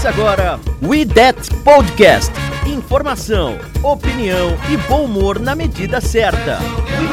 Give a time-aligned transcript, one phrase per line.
[0.00, 2.32] Começa agora We That Podcast.
[2.66, 6.58] Informação, opinião e bom humor na medida certa.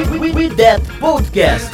[0.09, 1.69] We, we, we That Podcast.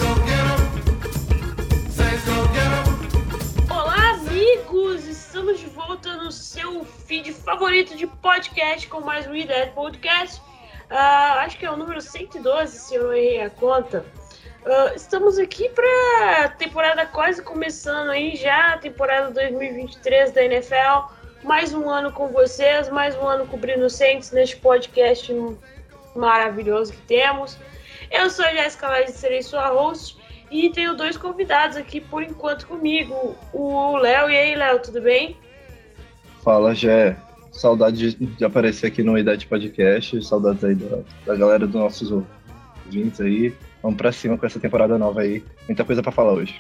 [3.70, 5.06] Olá, amigos!
[5.06, 10.42] Estamos de volta no seu feed favorito de podcast com mais um Ideia Podcast.
[10.90, 14.04] Ah, acho que é o número 112, se eu não errei a conta.
[14.66, 21.12] Ah, estamos aqui para temporada quase começando aí já, temporada 2023 da NFL.
[21.44, 25.36] Mais um ano com vocês, mais um ano cobrindo Saints neste podcast
[26.16, 27.58] maravilhoso que temos.
[28.10, 30.18] Eu sou a Jéssica Lage, serei sua host
[30.50, 34.30] e tenho dois convidados aqui por enquanto comigo, o Léo.
[34.30, 35.36] E aí, Léo, tudo bem?
[36.42, 37.18] Fala, Gé.
[37.52, 40.24] Saudade de, de aparecer aqui no Idade Podcast.
[40.24, 42.12] Saudades aí da, da galera dos nossos
[42.86, 43.54] ouvintes aí.
[43.84, 45.44] Vamos pra cima com essa temporada nova aí.
[45.68, 46.60] Muita coisa pra falar hoje.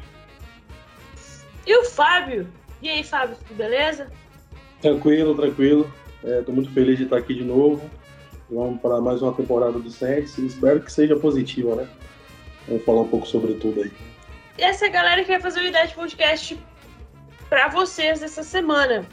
[1.65, 2.45] E o Fábio?
[2.81, 4.11] E aí, Fábio, tudo beleza?
[4.81, 5.91] Tranquilo, tranquilo.
[6.21, 7.89] Estou muito feliz de estar aqui de novo.
[8.51, 10.37] Vamos para mais uma temporada do Saints.
[10.37, 11.87] Espero que seja positiva, né?
[12.67, 13.91] Vamos falar um pouco sobre tudo aí.
[14.57, 16.59] E essa é a galera que vai fazer o Idade Podcast
[17.49, 19.05] para vocês essa semana.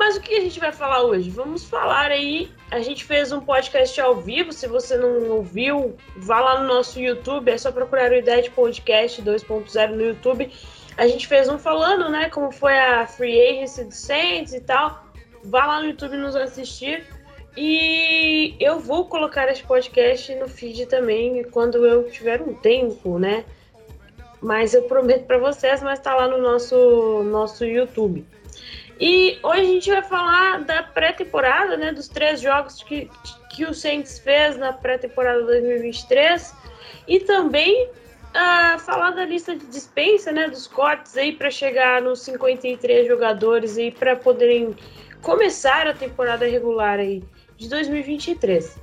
[0.00, 1.28] Mas o que a gente vai falar hoje?
[1.28, 2.50] Vamos falar aí.
[2.70, 4.50] A gente fez um podcast ao vivo.
[4.50, 7.50] Se você não ouviu, vá lá no nosso YouTube.
[7.50, 10.50] É só procurar o Idade Podcast 2.0 no YouTube.
[10.96, 12.30] A gente fez um falando, né?
[12.30, 15.04] Como foi a Free Agency do Saints e tal.
[15.44, 17.04] Vá lá no YouTube nos assistir.
[17.54, 23.44] E eu vou colocar esse podcast no feed também quando eu tiver um tempo, né?
[24.40, 28.24] Mas eu prometo para vocês, mas tá lá no nosso, nosso YouTube.
[29.00, 31.90] E hoje a gente vai falar da pré-temporada, né?
[31.90, 33.10] Dos três jogos que,
[33.48, 36.54] que o Saints fez na pré-temporada 2023.
[37.08, 40.50] E também uh, falar da lista de dispensa, né?
[40.50, 44.76] Dos cortes aí para chegar nos 53 jogadores aí para poderem
[45.22, 47.24] começar a temporada regular aí
[47.56, 48.78] de 2023.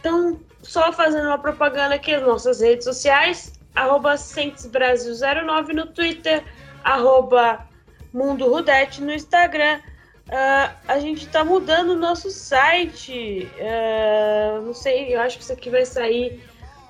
[0.00, 6.44] Então, só fazendo uma propaganda aqui, as nossas redes sociais, arroba Brasil09 no Twitter,
[6.84, 7.66] arroba
[8.14, 9.80] Mundo Rudete no Instagram.
[10.28, 13.50] Uh, a gente está mudando o nosso site.
[13.58, 16.40] Uh, não sei, eu acho que isso aqui vai sair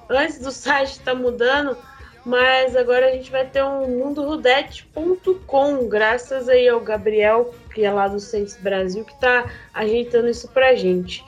[0.08, 1.78] antes do site estar tá mudando,
[2.26, 8.06] mas agora a gente vai ter um mundorudete.com, graças aí ao Gabriel, que é lá
[8.06, 11.24] do Centros Brasil, que está ajeitando isso pra gente.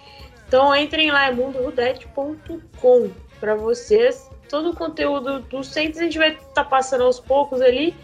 [0.47, 4.29] Então entrem lá, é mundorudete.com para vocês.
[4.49, 7.97] Todo o conteúdo do Centros a gente vai estar tá passando aos poucos ali,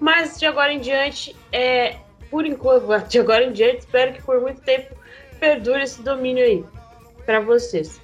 [0.00, 1.96] mas de agora em diante, é,
[2.30, 4.94] por enquanto, de agora em diante, espero que por muito tempo
[5.38, 6.64] perdure esse domínio aí
[7.24, 8.00] para vocês.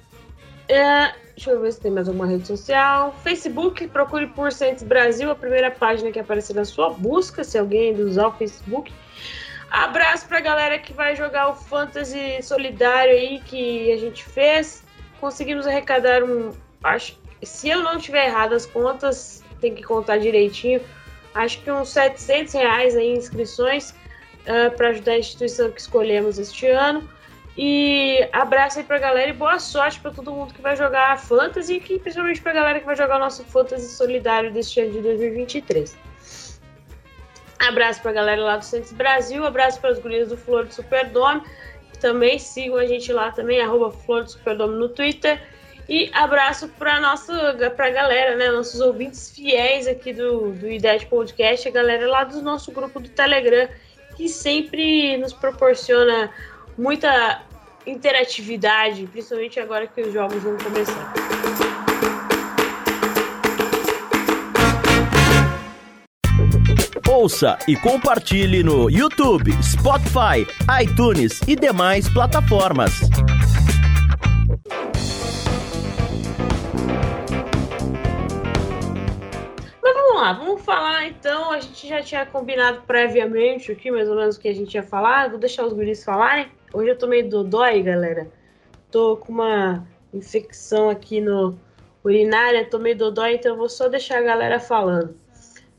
[0.67, 3.13] É, deixa eu ver se tem mais alguma rede social.
[3.23, 7.89] Facebook, procure por Saints Brasil, a primeira página que aparecer na sua busca, se alguém
[7.89, 8.91] ainda usar o Facebook.
[9.69, 14.83] Abraço pra galera que vai jogar o Fantasy Solidário aí que a gente fez.
[15.19, 16.53] Conseguimos arrecadar um.
[16.83, 20.81] Acho se eu não tiver errado as contas, tem que contar direitinho.
[21.35, 26.67] Acho que uns 700 reais aí inscrições uh, para ajudar a instituição que escolhemos este
[26.67, 27.07] ano.
[27.57, 31.17] E abraço aí pra galera e boa sorte para todo mundo que vai jogar a
[31.17, 35.01] Fantasy e principalmente pra galera que vai jogar o nosso Fantasy Solidário deste ano de
[35.01, 35.97] 2023.
[37.59, 41.41] Abraço pra galera lá do Santos Brasil, abraço para as gurias do Flor do Superdome.
[42.01, 45.41] Também sigam a gente lá também, arroba Flor do Superdome no Twitter.
[45.87, 48.49] E abraço para nossa pra galera, né?
[48.49, 53.09] Nossos ouvintes fiéis aqui do, do IDET Podcast, a galera lá do nosso grupo do
[53.09, 53.67] Telegram,
[54.17, 56.31] que sempre nos proporciona
[56.77, 57.43] muita
[57.85, 61.13] interatividade, principalmente agora que os jogos vão começar.
[67.07, 70.45] Ouça e compartilhe no YouTube, Spotify,
[70.81, 72.91] iTunes e demais plataformas.
[80.15, 81.51] Vamos lá, vamos falar então.
[81.51, 84.83] A gente já tinha combinado previamente aqui, mais ou menos, o que a gente ia
[84.83, 85.29] falar.
[85.29, 86.47] Vou deixar os guris falarem.
[86.73, 88.31] Hoje eu tô meio dodói, galera.
[88.89, 91.59] Tô com uma infecção aqui no,
[92.03, 95.17] urinária, tomei dodói, então eu vou só deixar a galera falando.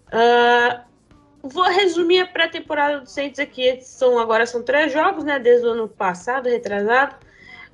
[0.08, 0.82] Uh,
[1.42, 3.80] vou resumir a pré-temporada do Saints aqui.
[3.80, 5.38] São, agora são três jogos, né?
[5.38, 7.16] Desde o ano passado, retrasado.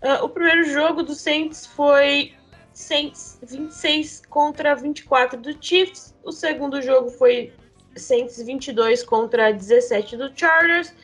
[0.01, 2.35] Uh, o primeiro jogo do Saints foi
[2.73, 6.12] Saints 26 contra 24 do Chiefs.
[6.25, 7.53] O segundo jogo foi
[7.97, 10.95] Saints 22 contra 17 do Chargers.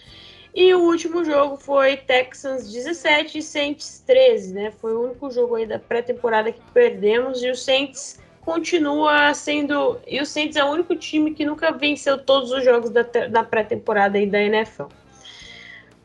[0.54, 4.72] E o último jogo foi Texans 17 e Saints 13, né?
[4.80, 10.00] Foi o único jogo aí da pré-temporada que perdemos e o Saints continua sendo.
[10.06, 13.44] E o Saints é o único time que nunca venceu todos os jogos da, da
[13.44, 14.86] pré-temporada aí da NFL.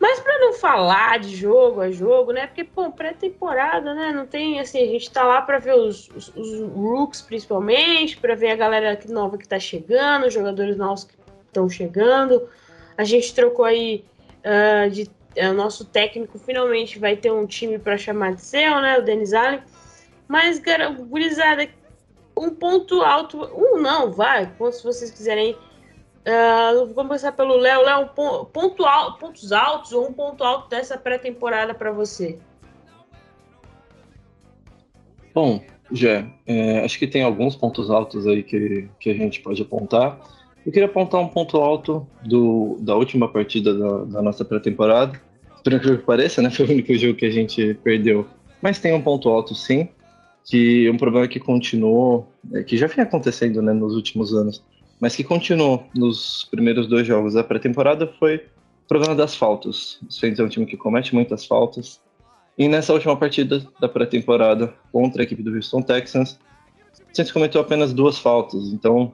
[0.04, 2.46] Mas para não falar de jogo a jogo, né?
[2.46, 4.12] Porque, pô, pré-temporada, né?
[4.12, 8.36] Não tem assim, a gente tá lá para ver os, os, os, rooks principalmente, para
[8.36, 11.14] ver a galera nova que tá chegando, os jogadores novos que
[11.46, 12.50] estão chegando.
[12.98, 14.04] A gente trocou aí
[14.40, 15.10] uh, de.
[15.38, 19.00] Uh, nosso técnico finalmente vai ter um time para chamar de seu, né?
[19.00, 19.62] O Denis Allen.
[20.28, 20.62] Mas,
[21.08, 21.66] gurizada,
[22.38, 23.42] um ponto alto.
[23.56, 25.56] Um não, vai, se vocês quiserem
[26.26, 27.82] Uh, vamos começar pelo Léo.
[27.82, 28.08] Léo,
[28.54, 32.40] ponto alto, pontos altos ou um ponto alto dessa pré-temporada para você?
[35.34, 35.62] Bom,
[35.92, 40.18] Jé, é, acho que tem alguns pontos altos aí que, que a gente pode apontar.
[40.66, 45.20] Eu queria apontar um ponto alto do, da última partida da, da nossa pré-temporada.
[45.62, 46.50] Por incrível que pareça, né?
[46.52, 48.26] Foi o único jogo que a gente perdeu.
[48.62, 49.90] Mas tem um ponto alto, sim,
[50.46, 54.64] que é um problema que continuou, é, que já vem acontecendo né, nos últimos anos
[55.04, 60.00] mas que continuou nos primeiros dois jogos da pré-temporada foi o problema das faltas.
[60.08, 62.00] O Saints é um time que comete muitas faltas.
[62.58, 66.40] E nessa última partida da pré-temporada contra a equipe do Houston Texans,
[67.12, 68.68] o Saints cometeu apenas duas faltas.
[68.68, 69.12] Então,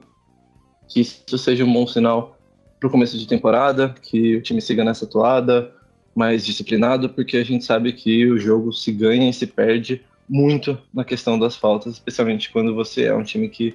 [0.86, 2.38] que isso seja um bom sinal
[2.78, 5.74] para o começo de temporada, que o time siga nessa toada,
[6.14, 10.78] mais disciplinado, porque a gente sabe que o jogo se ganha e se perde muito
[10.94, 13.74] na questão das faltas, especialmente quando você é um time que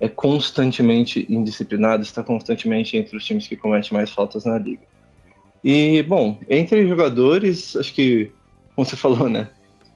[0.00, 4.82] é constantemente indisciplinado, está constantemente entre os times que cometem mais faltas na liga.
[5.62, 8.30] E, bom, entre jogadores, acho que,
[8.74, 9.48] como você falou, né?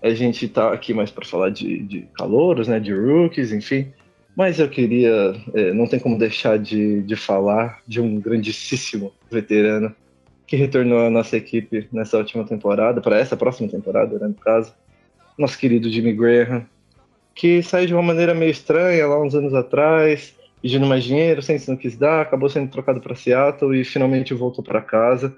[0.03, 2.81] A gente está aqui mais para falar de, de calouros, né?
[2.81, 3.89] De rookies, enfim.
[4.35, 9.95] Mas eu queria, é, não tem como deixar de, de falar de um grandíssimo veterano
[10.47, 14.73] que retornou à nossa equipe nessa última temporada, para essa próxima temporada, né, no caso.
[15.37, 16.65] Nosso querido Jimmy Graham,
[17.39, 21.57] que saiu de uma maneira meio estranha lá uns anos atrás, pedindo mais dinheiro, sem
[21.57, 25.33] se não quis dar, acabou sendo trocado para Seattle e finalmente voltou para casa.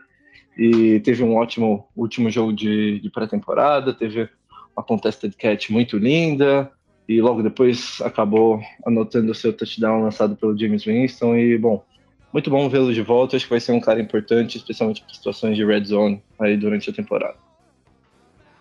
[0.57, 4.31] E teve um ótimo último jogo de, de pré-temporada, teve
[4.75, 6.73] uma contested catch muito linda,
[7.07, 11.37] e logo depois acabou anotando o seu touchdown lançado pelo James Winston.
[11.37, 11.85] E, bom,
[12.33, 13.37] muito bom vê-lo de volta.
[13.37, 16.89] Acho que vai ser um cara importante, especialmente para situações de red zone aí durante
[16.89, 17.50] a temporada.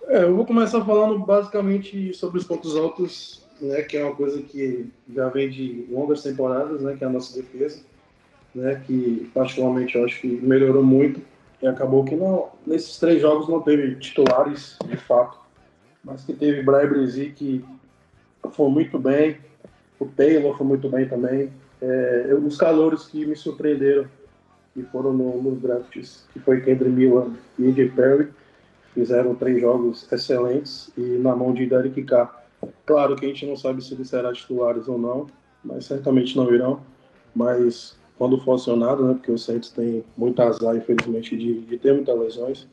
[0.09, 4.41] É, eu vou começar falando basicamente sobre os pontos altos, né, que é uma coisa
[4.41, 7.83] que já vem de longas temporadas, né, que é a nossa defesa,
[8.56, 11.21] né, que particularmente eu acho que melhorou muito
[11.61, 15.38] e acabou que não, nesses três jogos não teve titulares de fato,
[16.03, 17.63] mas que teve Brian Brezi que
[18.50, 19.38] foi muito bem,
[20.00, 24.07] o Taylor foi muito bem também, é, os calores que me surpreenderam
[24.73, 27.27] que foram no, nos drafts, que foi Kendrick Miller
[27.59, 28.38] e AJ Perry,
[28.94, 32.44] fizeram três jogos excelentes e na mão de Derek Carr.
[32.86, 35.27] Claro que a gente não sabe se eles serão titulares ou não,
[35.63, 36.81] mas certamente não irão.
[37.33, 41.94] Mas quando for acionado, né, porque o Saints tem muito azar, infelizmente, de, de ter
[41.94, 42.68] muitas lesões.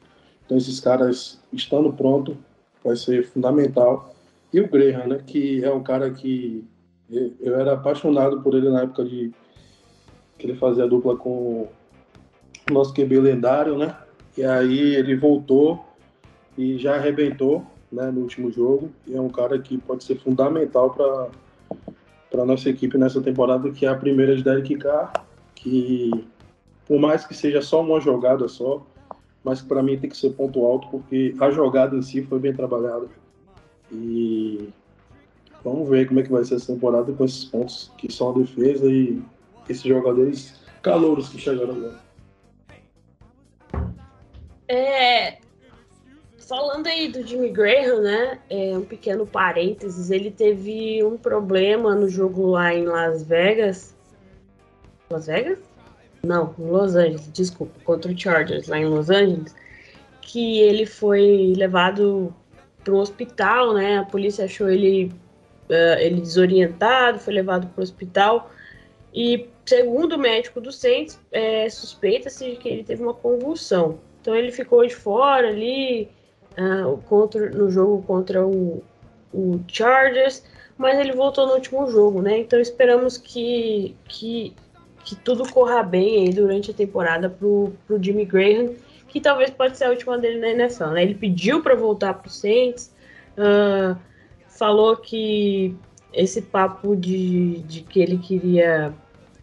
[0.45, 2.37] Então, esses caras estando pronto
[2.83, 4.15] vai ser fundamental.
[4.53, 6.65] E o Graham, né, que é um cara que
[7.41, 9.33] eu era apaixonado por ele na época de
[10.37, 11.69] que ele fazia dupla com
[12.69, 13.97] o nosso QB lendário, né?
[14.37, 15.86] E aí ele voltou
[16.57, 18.91] e já arrebentou né, no último jogo.
[19.07, 21.29] E é um cara que pode ser fundamental para
[22.31, 25.13] para nossa equipe nessa temporada, que é a primeira de Derek Carr,
[25.55, 26.11] que
[26.87, 28.85] por mais que seja só uma jogada só,
[29.43, 32.53] mas para mim tem que ser ponto alto, porque a jogada em si foi bem
[32.53, 33.07] trabalhada.
[33.91, 34.69] E
[35.65, 38.39] vamos ver como é que vai ser essa temporada com esses pontos que são a
[38.39, 39.23] defesa e
[39.69, 42.01] esses jogadores calouros que chegaram agora.
[44.69, 45.39] É,
[46.47, 48.39] falando aí do Jimmy Graham, né?
[48.49, 53.95] É, um pequeno parênteses, ele teve um problema no jogo lá em Las Vegas.
[55.11, 55.59] Las Vegas?
[56.23, 59.55] Não, Los Angeles, desculpa, contra o Chargers, lá em Los Angeles,
[60.21, 62.35] que ele foi levado
[62.83, 63.99] para um hospital, né?
[63.99, 65.13] A polícia achou ele,
[65.69, 68.51] uh, ele desorientado, foi levado para o hospital.
[69.15, 73.99] E segundo o médico do Saints, é, suspeita-se que ele teve uma convulsão.
[74.21, 76.09] Então ele ficou de fora ali,
[76.59, 78.83] uh, contra, no jogo contra o,
[79.33, 80.43] o Chargers.
[80.77, 82.39] mas ele voltou no último jogo, né?
[82.39, 84.55] Então esperamos que, que,
[85.05, 88.75] que tudo corra bem aí durante a temporada pro, pro Jimmy Graham,
[89.09, 91.03] que talvez pode ser a última dele na NFL, né?
[91.03, 92.93] Ele pediu para voltar pro Saints,
[93.39, 93.97] uh,
[94.49, 95.75] falou que
[96.13, 98.93] esse papo de, de que ele queria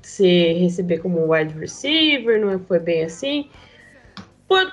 [0.01, 3.49] ser receber como wide receiver, não foi bem assim.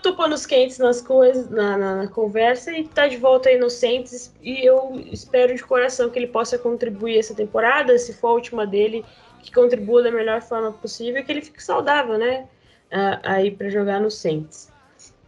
[0.02, 3.70] Tô panos quentes nas coisas, na, na, na, conversa e tá de volta aí no
[3.70, 4.34] Saints.
[4.42, 8.66] E eu espero de coração que ele possa contribuir essa temporada, se for a última
[8.66, 9.04] dele,
[9.42, 12.46] que contribua da melhor forma possível que ele fique saudável, né?
[12.92, 14.72] Uh, aí para jogar no Saints.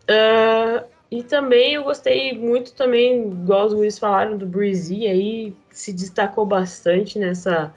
[0.05, 5.93] Uh, e também eu gostei muito também, igual os Luiz falaram, do Breezy aí, se
[5.93, 7.73] destacou bastante nessa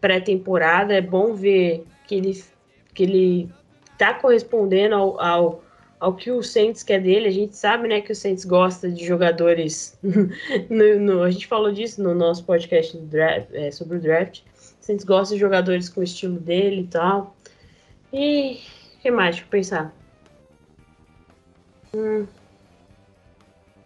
[0.00, 0.92] pré-temporada.
[0.92, 2.44] É bom ver que ele,
[2.92, 3.48] que ele
[3.96, 5.63] tá correspondendo ao, ao,
[6.04, 7.28] ao que o Saints quer dele.
[7.28, 9.98] A gente sabe, né, que o Saints gosta de jogadores.
[10.68, 14.40] no, no, a gente falou disso no nosso podcast draft, é, sobre o draft.
[14.40, 17.34] O Saints gosta de jogadores com o estilo dele e tal.
[18.12, 18.60] E
[18.98, 19.36] o que mais?
[19.36, 19.94] Deixa eu pensar.
[21.96, 22.26] Hum,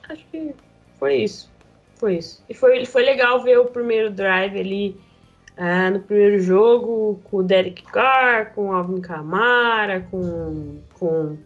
[0.08, 0.54] acho que
[0.98, 1.48] foi isso.
[1.94, 2.42] Foi isso.
[2.48, 5.00] E foi, foi legal ver o primeiro drive ali
[5.56, 11.38] uh, no primeiro jogo com o Derek Carr, com o Alvin Kamara, com, com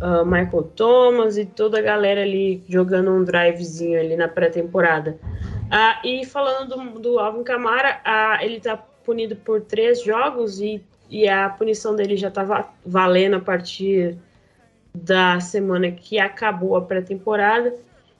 [0.00, 5.18] uh, Michael Thomas e toda a galera ali jogando um drivezinho ali na pré-temporada.
[5.66, 10.82] Uh, e falando do, do Alvin Kamara, uh, ele tá punido por três jogos e,
[11.10, 14.16] e a punição dele já estava valendo a partir
[14.94, 17.74] da semana que acabou a pré-temporada.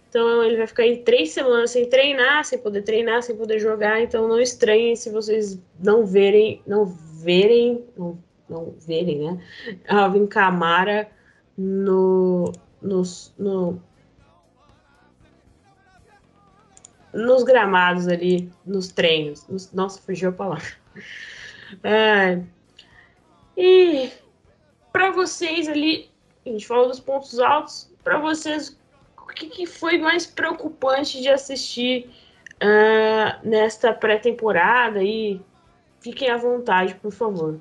[0.08, 4.00] Então ele vai ficar aí três semanas sem treinar, sem poder treinar, sem poder jogar.
[4.00, 8.18] Então não estranhem se vocês não verem, não verem, não,
[8.48, 9.38] não verem, né?
[9.86, 11.06] Alvin Camara
[11.58, 13.82] no, nos, no,
[17.12, 19.46] nos gramados ali, nos treinos.
[19.48, 20.68] Nos, nossa, fugiu a palavra.
[21.84, 22.42] É,
[23.54, 24.10] e
[24.90, 26.08] para vocês ali,
[26.46, 27.92] a gente falou dos pontos altos.
[28.02, 28.80] Para vocês,
[29.18, 32.08] o que, que, foi mais preocupante de assistir
[32.54, 35.02] uh, nesta pré-temporada?
[35.02, 35.42] E
[36.00, 37.60] fiquem à vontade, por favor.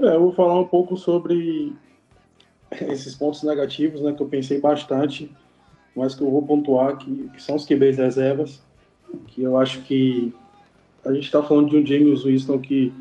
[0.00, 1.76] É, eu vou falar um pouco sobre
[2.92, 5.30] esses pontos negativos, né, que eu pensei bastante,
[5.94, 8.62] mas que eu vou pontuar que, que são os QBs reservas,
[9.28, 10.34] que eu acho que
[11.04, 12.92] a gente está falando de um James Winston que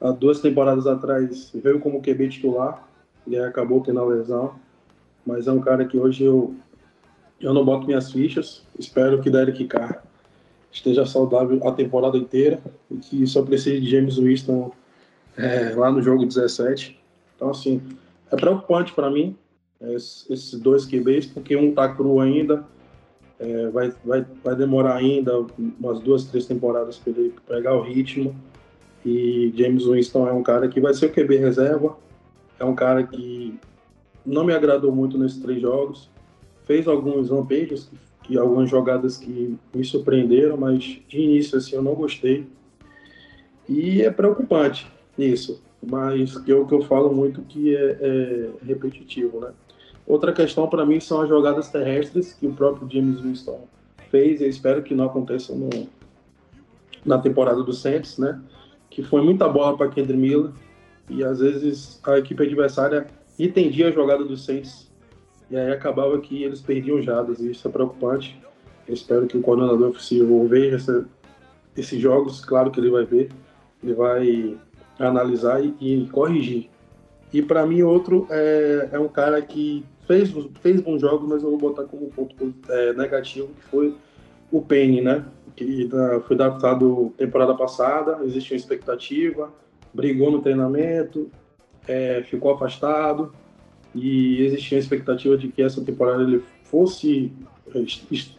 [0.00, 2.86] há duas temporadas atrás veio como QB titular
[3.26, 4.54] e acabou tendo a lesão,
[5.24, 6.54] mas é um cara que hoje eu
[7.40, 8.62] eu não boto minhas fichas.
[8.78, 10.02] Espero que Derek Carr
[10.72, 12.60] esteja saudável a temporada inteira
[12.90, 14.72] e que só precise de James Winston
[15.36, 16.98] é, lá no jogo 17.
[17.36, 17.82] Então, assim,
[18.34, 19.36] é preocupante para mim
[19.80, 22.64] esses dois QBs, porque um tá cru ainda,
[23.38, 28.34] é, vai, vai, vai demorar ainda umas duas, três temporadas para ele pegar o ritmo.
[29.04, 31.96] E James Winston é um cara que vai ser o QB reserva,
[32.58, 33.58] é um cara que
[34.24, 36.08] não me agradou muito nesses três jogos,
[36.64, 37.90] fez alguns lampejos,
[38.22, 42.46] que algumas jogadas que me surpreenderam, mas de início assim eu não gostei.
[43.68, 48.50] E é preocupante isso, mas que é o que eu falo muito que é, é
[48.64, 49.50] repetitivo, né?
[50.06, 53.66] Outra questão para mim são as jogadas terrestres que o próprio James Winston
[54.10, 55.70] fez, e espero que não aconteça no,
[57.04, 58.40] na temporada do Saints, né?
[58.90, 60.50] Que foi muita bola para Kendrick Miller
[61.08, 63.06] e às vezes a equipe adversária
[63.38, 64.90] entendia a jogada do Saints
[65.50, 68.40] e aí acabava que eles perdiam jadas, e isso é preocupante.
[68.86, 71.06] Eu espero que o coordenador ofensivo veja essa,
[71.76, 73.30] esses jogos, claro que ele vai ver,
[73.82, 74.56] ele vai
[74.98, 76.70] analisar e, e corrigir.
[77.32, 81.50] E para mim, outro é, é, um cara que fez, fez bons jogos, mas eu
[81.50, 83.94] vou botar como ponto é, negativo, que foi
[84.52, 85.24] o Penny, né?
[85.56, 85.88] Que
[86.26, 89.52] foi adaptado temporada passada, existia uma expectativa,
[89.92, 91.30] brigou no treinamento,
[91.88, 93.32] é, ficou afastado,
[93.94, 97.32] e existia a expectativa de que essa temporada ele fosse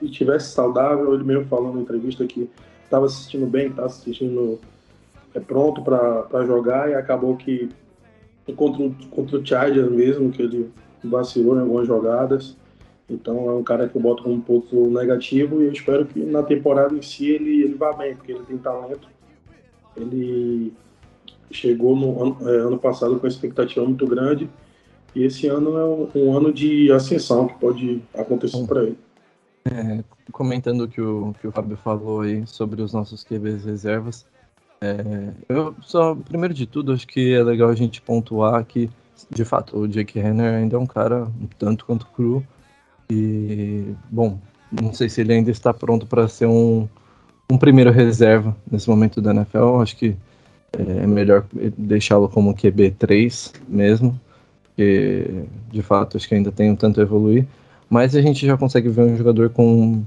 [0.01, 1.13] estivesse saudável.
[1.13, 2.49] Ele mesmo falou na entrevista que
[2.83, 4.59] estava assistindo bem, estava assistindo
[5.35, 7.69] é pronto para jogar e acabou que
[8.55, 10.71] contra, o, contra o Chargers mesmo, que ele
[11.03, 12.55] vacilou em algumas jogadas.
[13.09, 16.23] Então é um cara que eu boto como um ponto negativo e eu espero que
[16.23, 19.07] na temporada em si ele, ele vá bem, porque ele tem talento.
[19.95, 20.73] Ele
[21.51, 24.49] chegou no ano, é, ano passado com expectativa muito grande
[25.13, 28.97] e esse ano é um, um ano de ascensão que pode acontecer para ele.
[29.65, 34.25] É, comentando o que o que o Fábio falou aí sobre os nossos QBs reservas,
[34.81, 38.89] é, eu só, primeiro de tudo, acho que é legal a gente pontuar que,
[39.29, 42.45] de fato, o Jake Renner ainda é um cara um tanto quanto cru.
[43.09, 44.39] E, bom,
[44.71, 46.87] não sei se ele ainda está pronto para ser um,
[47.49, 49.81] um primeiro reserva nesse momento da NFL.
[49.81, 50.15] Acho que
[50.73, 51.45] é melhor
[51.77, 54.19] deixá-lo como QB3 mesmo,
[54.63, 57.45] porque de fato acho que ainda tem um tanto a evoluir.
[57.89, 60.03] Mas a gente já consegue ver um jogador com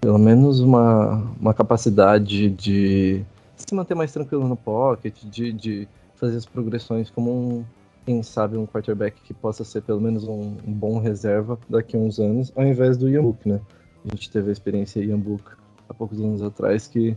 [0.00, 3.22] pelo menos uma, uma capacidade de
[3.66, 7.64] se manter mais tranquilo no pocket, de, de fazer as progressões como um,
[8.04, 12.00] quem sabe, um quarterback que possa ser pelo menos um, um bom reserva daqui a
[12.00, 13.60] uns anos, ao invés do Ian Book, né?
[14.04, 15.44] A gente teve a experiência Ian Book
[15.88, 17.16] há poucos anos atrás que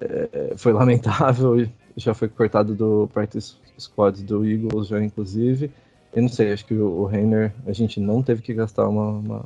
[0.00, 5.70] é, foi lamentável e já foi cortado do practice squad do Eagles já, inclusive.
[6.12, 9.44] Eu não sei, acho que o, Reiner, a gente não teve que gastar uma, uma,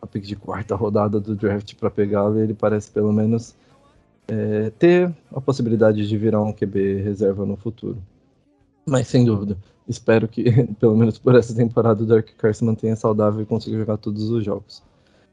[0.00, 3.56] uma pick de quarta rodada do draft para pegá-lo ele parece pelo menos
[4.28, 7.98] é, ter a possibilidade de virar um QB reserva no futuro.
[8.86, 9.56] Mas sem dúvida,
[9.88, 10.44] espero que,
[10.80, 14.30] pelo menos por essa temporada, o Dark Carr se mantenha saudável e consiga jogar todos
[14.30, 14.82] os jogos.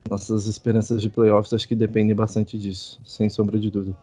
[0.09, 3.95] Nossas esperanças de playoffs acho que dependem bastante disso, sem sombra de dúvida.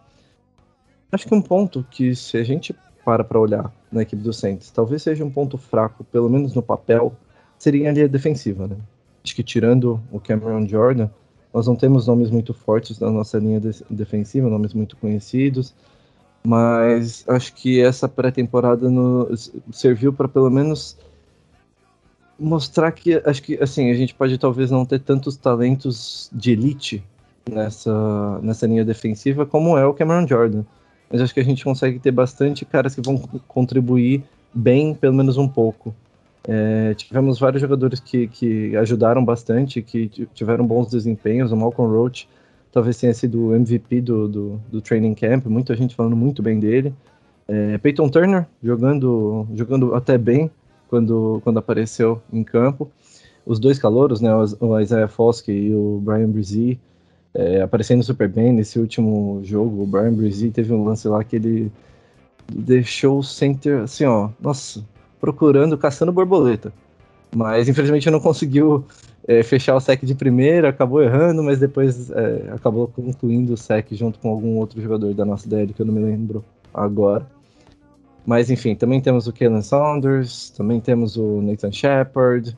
[1.11, 4.71] Acho que um ponto que, se a gente para para olhar na equipe do Saints,
[4.71, 7.17] talvez seja um ponto fraco, pelo menos no papel,
[7.59, 8.77] seria a linha defensiva, né?
[9.25, 11.09] Acho que tirando o Cameron Jordan,
[11.53, 15.75] nós não temos nomes muito fortes na nossa linha de defensiva, nomes muito conhecidos,
[16.47, 18.89] mas acho que essa pré-temporada
[19.73, 20.97] serviu para pelo menos
[22.39, 27.03] mostrar que acho que assim a gente pode talvez não ter tantos talentos de elite
[27.51, 30.65] nessa nessa linha defensiva como é o Cameron Jordan,
[31.11, 34.23] mas acho que a gente consegue ter bastante caras que vão contribuir
[34.55, 35.95] bem, pelo menos um pouco.
[36.51, 41.53] É, tivemos vários jogadores que, que ajudaram bastante, que tiveram bons desempenhos.
[41.53, 42.27] O Malcolm Roach
[42.73, 46.59] talvez tenha sido o MVP do, do, do training camp, muita gente falando muito bem
[46.59, 46.95] dele.
[47.47, 50.51] É, Peyton Turner jogando, jogando até bem
[50.89, 52.91] quando, quando apareceu em campo.
[53.45, 56.79] Os dois calouros, né, o Isaiah Foskey e o Brian Brzee,
[57.35, 59.83] é, aparecendo super bem nesse último jogo.
[59.83, 61.71] O Brian Brzee teve um lance lá que ele
[62.51, 64.83] deixou o center assim, ó, nossa,
[65.21, 66.73] procurando, caçando borboleta.
[67.35, 68.85] Mas infelizmente não conseguiu
[69.27, 73.87] é, fechar o sec de primeira, acabou errando, mas depois é, acabou concluindo o sec
[73.93, 77.27] junto com algum outro jogador da nossa DL que eu não me lembro agora.
[78.25, 82.57] Mas enfim, também temos o Kalen Saunders, também temos o Nathan Shepard,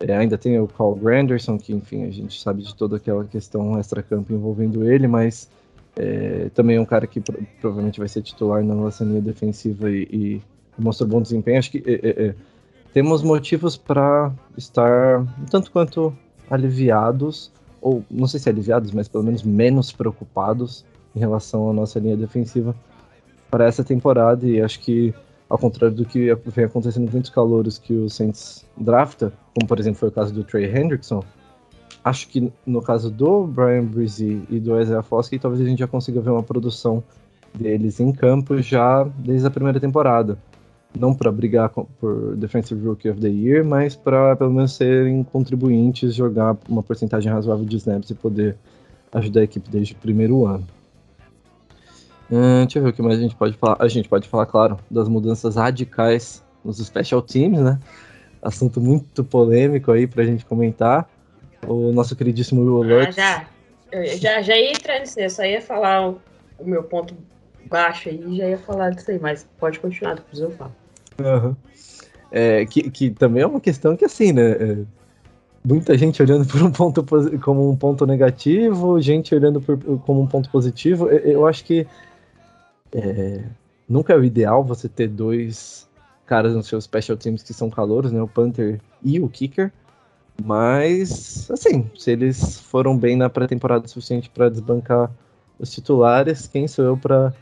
[0.00, 3.78] é, ainda tem o Carl Granderson, que enfim, a gente sabe de toda aquela questão
[3.78, 5.48] extra-campo envolvendo ele, mas
[5.96, 9.90] é, também é um cara que pro provavelmente vai ser titular na nossa linha defensiva
[9.90, 10.42] e, e
[10.78, 11.58] mostrou bom desempenho.
[11.58, 12.34] Acho que é, é, é
[12.96, 16.16] temos motivos para estar tanto quanto
[16.50, 20.82] aliviados, ou não sei se aliviados, mas pelo menos menos preocupados
[21.14, 22.74] em relação à nossa linha defensiva
[23.50, 24.46] para essa temporada.
[24.46, 25.12] E acho que,
[25.46, 29.78] ao contrário do que vem acontecendo com muitos calouros que o Saints drafta, como por
[29.78, 31.22] exemplo foi o caso do Trey Hendrickson,
[32.02, 35.86] acho que no caso do Brian Brzee e do Isaiah Foskey, talvez a gente já
[35.86, 37.04] consiga ver uma produção
[37.52, 40.38] deles em campo já desde a primeira temporada
[40.98, 46.14] não para brigar por Defensive Rookie of the Year, mas para pelo menos serem contribuintes,
[46.14, 48.56] jogar uma porcentagem razoável de snaps e poder
[49.12, 50.66] ajudar a equipe desde o primeiro ano.
[52.30, 53.76] Uh, deixa eu ver o que mais a gente pode falar.
[53.78, 57.78] A gente pode falar, claro, das mudanças radicais nos special teams, né?
[58.42, 61.08] Assunto muito polêmico aí para a gente comentar.
[61.66, 63.46] O nosso queridíssimo Will Ah, já.
[63.92, 66.20] Eu já, já ia entrar nisso, eu só ia falar o,
[66.58, 67.14] o meu ponto
[67.68, 70.74] baixo aí, já ia falar disso aí, mas pode continuar, depois eu falo.
[71.18, 71.56] Uhum.
[72.30, 74.50] É, que, que também é uma questão que, assim, né?
[74.50, 74.78] É,
[75.64, 77.04] muita gente olhando por um ponto
[77.40, 81.08] como um ponto negativo, gente olhando por, como um ponto positivo.
[81.08, 81.86] Eu, eu acho que
[82.92, 83.42] é,
[83.88, 85.88] nunca é o ideal você ter dois
[86.24, 88.20] caras nos seus special teams que são calouros, né?
[88.20, 89.72] O Panther e o Kicker.
[90.44, 95.10] Mas, assim, se eles foram bem na pré-temporada suficiente para desbancar
[95.58, 97.32] os titulares, quem sou eu para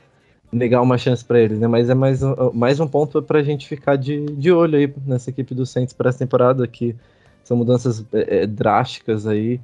[0.54, 1.66] negar uma chance para eles, né?
[1.66, 2.20] Mas é mais,
[2.52, 5.92] mais um ponto para a gente ficar de, de olho aí nessa equipe do Saints
[5.92, 6.94] para essa temporada, que
[7.42, 9.60] são mudanças é, é, drásticas aí,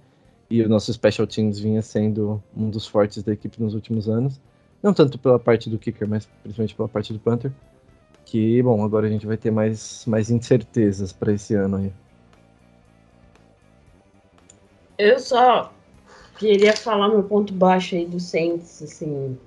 [0.50, 4.40] e o nosso Special Teams vinha sendo um dos fortes da equipe nos últimos anos.
[4.82, 7.52] Não tanto pela parte do kicker, mas principalmente pela parte do Panther.
[8.24, 11.92] Que, bom, agora a gente vai ter mais, mais incertezas para esse ano aí.
[14.98, 15.72] Eu só
[16.36, 19.38] queria falar meu ponto baixo aí do Saints, assim,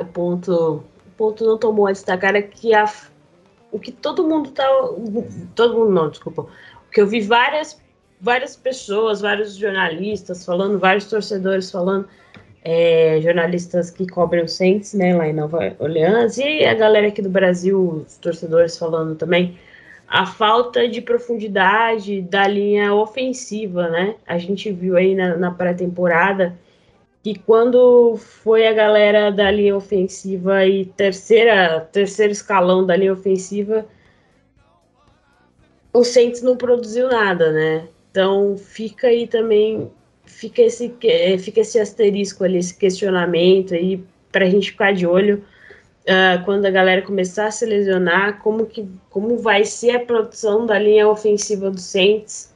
[0.00, 2.84] o ponto, o ponto não tomou a destacar é que a,
[3.72, 4.64] o que todo mundo tá,
[5.54, 6.46] todo mundo não, desculpa,
[6.92, 7.80] que eu vi várias,
[8.20, 12.08] várias pessoas, vários jornalistas falando, vários torcedores falando,
[12.62, 17.20] é, jornalistas que cobrem o Saints, né, lá em Nova Orleans, e a galera aqui
[17.20, 19.58] do Brasil, os torcedores falando também,
[20.06, 24.14] a falta de profundidade da linha ofensiva, né?
[24.26, 26.54] A gente viu aí na, na pré-temporada
[27.24, 33.86] que quando foi a galera da linha ofensiva e terceira, terceiro escalão da linha ofensiva,
[35.90, 37.88] o Saints não produziu nada, né?
[38.10, 39.90] Então fica aí também,
[40.26, 40.94] fica esse,
[41.38, 45.42] fica esse asterisco ali, esse questionamento aí para a gente ficar de olho
[46.02, 50.66] uh, quando a galera começar a se lesionar, como, que, como vai ser a produção
[50.66, 52.52] da linha ofensiva do Saints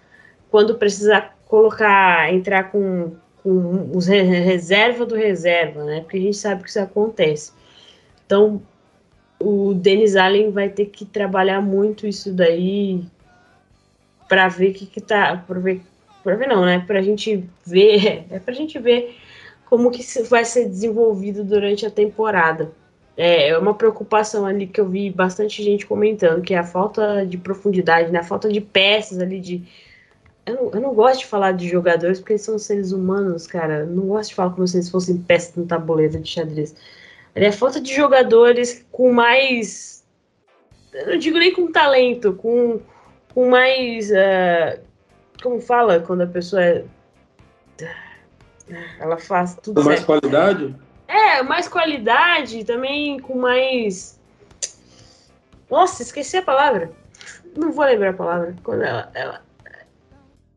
[0.50, 3.16] quando precisar colocar, entrar com,
[3.48, 6.00] os reserva do reserva, né?
[6.00, 7.52] Porque a gente sabe que isso acontece.
[8.24, 8.62] Então,
[9.40, 13.04] o Denis Allen vai ter que trabalhar muito isso daí
[14.28, 15.42] para ver o que, que tá.
[15.46, 15.80] Para ver,
[16.22, 16.82] pra ver, não, né?
[16.86, 18.26] Para a gente ver.
[18.30, 19.16] É para a gente ver
[19.64, 22.72] como que vai ser desenvolvido durante a temporada.
[23.16, 27.26] É, é uma preocupação ali que eu vi bastante gente comentando, que é a falta
[27.26, 28.20] de profundidade, né?
[28.20, 29.62] A falta de peças ali de.
[30.48, 33.80] Eu não, eu não gosto de falar de jogadores porque eles são seres humanos, cara.
[33.80, 36.74] Eu não gosto de falar como se eles fossem peças no tabuleiro de xadrez.
[37.34, 40.06] É falta de jogadores com mais.
[40.92, 42.80] Eu não digo nem com talento, com,
[43.34, 44.10] com mais.
[44.10, 44.80] Uh,
[45.42, 46.84] como fala quando a pessoa é.
[48.98, 49.82] Ela faz tudo.
[49.82, 50.74] Com mais qualidade?
[51.06, 54.18] É, mais qualidade, também com mais.
[55.70, 56.90] Nossa, esqueci a palavra.
[57.54, 58.56] Não vou lembrar a palavra.
[58.62, 59.47] Quando ela, ela...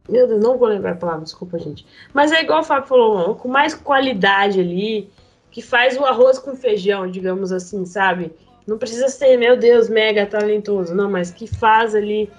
[0.09, 1.85] Meu Deus, não vou lembrar a palavra, desculpa, gente.
[2.13, 5.09] Mas é igual o Fábio falou, com mais qualidade ali,
[5.51, 8.31] que faz o arroz com feijão, digamos assim, sabe?
[8.65, 12.31] Não precisa ser, meu Deus, mega talentoso, não, mas que faz ali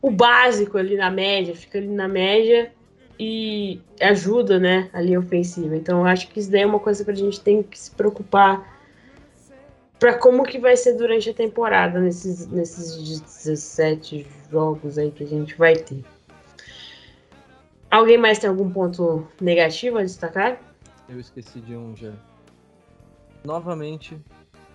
[0.00, 2.72] o básico ali na média, fica ali na média
[3.18, 5.76] e ajuda, né, a ofensiva.
[5.76, 8.80] Então, acho que isso daí é uma coisa que a gente tem que se preocupar
[9.98, 15.26] para como que vai ser durante a temporada nesses, nesses 17 jogos aí que a
[15.26, 16.02] gente vai ter.
[17.90, 20.60] Alguém mais tem algum ponto negativo a destacar?
[21.08, 22.12] Eu esqueci de um já.
[23.44, 24.16] Novamente,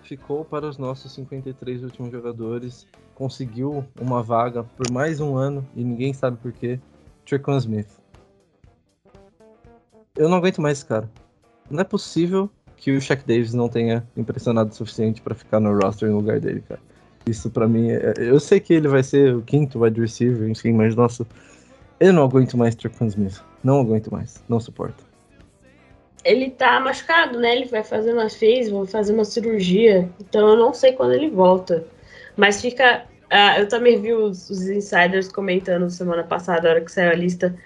[0.02, 2.86] ficou para os nossos 53 últimos jogadores.
[3.14, 6.78] Conseguiu uma vaga por mais um ano e ninguém sabe por quê.
[7.24, 7.88] Trequan Smith.
[10.14, 11.10] Eu não aguento mais esse cara.
[11.70, 15.74] Não é possível que o Shaq Davis não tenha impressionado o suficiente para ficar no
[15.78, 16.80] roster no lugar dele, cara.
[17.26, 18.14] Isso para mim, é...
[18.18, 21.26] eu sei que ele vai ser o quinto wide receiver, enfim, mas nossa,
[21.98, 23.42] eu não aguento mais Trequan Smith.
[23.62, 25.04] Não aguento mais, não suporto.
[26.24, 27.56] Ele tá machucado, né?
[27.56, 31.30] Ele vai fazer uma fez, vai fazer uma cirurgia, então eu não sei quando ele
[31.30, 31.84] volta.
[32.36, 36.90] Mas fica, uh, eu também vi os, os insiders comentando semana passada, a hora que
[36.90, 37.56] saiu a lista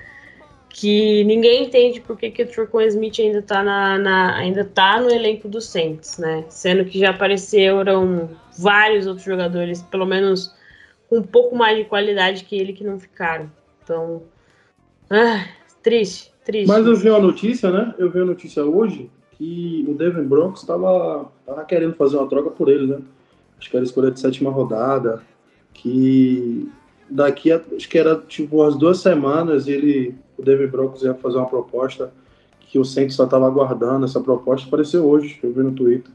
[0.71, 5.01] que ninguém entende por que, que o Trequan Smith ainda está na, na, ainda tá
[5.01, 6.45] no elenco do Saints, né?
[6.49, 10.55] Sendo que já apareceram vários outros jogadores, pelo menos
[11.11, 13.51] um pouco mais de qualidade que ele, que não ficaram.
[13.91, 14.23] Então,
[15.11, 15.45] ah,
[15.83, 16.69] triste, triste.
[16.69, 17.93] Mas eu vi uma notícia, né?
[17.99, 21.29] Eu vi a notícia hoje que o Devin Broncos estava
[21.67, 23.01] querendo fazer uma troca por ele, né?
[23.59, 25.25] Acho que era escolha de sétima rodada,
[25.75, 26.71] que
[27.11, 31.39] daqui a, acho que era tipo umas duas semanas ele o David Broncos ia fazer
[31.39, 32.13] uma proposta
[32.61, 34.05] que o Saints só estava aguardando.
[34.05, 36.13] Essa proposta apareceu hoje, eu vi no Twitter.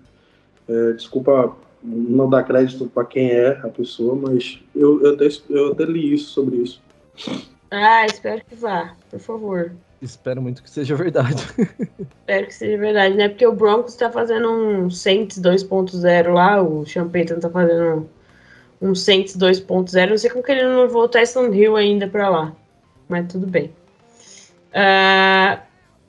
[0.69, 5.73] É, desculpa não dar crédito para quem é a pessoa, mas eu, eu, até, eu
[5.73, 6.81] até li isso sobre isso.
[7.71, 9.71] Ah, espero que vá, por favor.
[10.01, 11.43] Espero muito que seja verdade.
[11.99, 13.29] espero que seja verdade, né?
[13.29, 18.07] Porque o Broncos está fazendo um Saints 2.0 lá, o Sean Payton tá fazendo
[18.81, 20.09] um, um Saints 2.0.
[20.09, 22.55] Não sei como que ele não levou o Tyson Hill ainda para lá,
[23.09, 23.73] mas tudo bem.
[24.75, 25.59] Uh,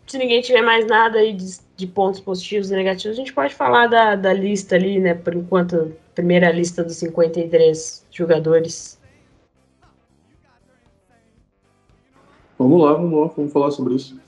[0.07, 3.55] se ninguém tiver mais nada aí de, de, pontos positivos e negativos, a gente pode
[3.55, 5.15] falar da, da lista ali, né?
[5.15, 8.96] Por enquanto, primeira lista dos 53 jogadores.
[12.59, 14.19] Vamos lá, vamos lá, vamos falar sobre isso.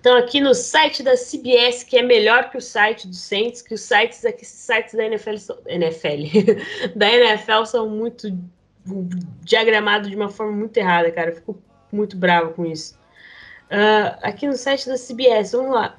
[0.00, 3.74] Então, aqui no site da CBS, que é melhor que o site do Saints, que
[3.74, 5.34] os sites aqui, sites da NFL,
[5.66, 8.28] NFL da NFL são muito
[9.42, 11.30] diagramados de uma forma muito errada, cara.
[11.30, 11.58] Eu fico
[11.92, 12.94] muito bravo com isso.
[13.70, 15.98] Uh, aqui no site da CBS, vamos lá.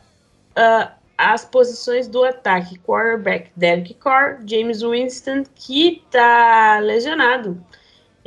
[0.52, 7.64] Uh, as posições do ataque: quarterback Derek Carr, James Winston, que tá lesionado.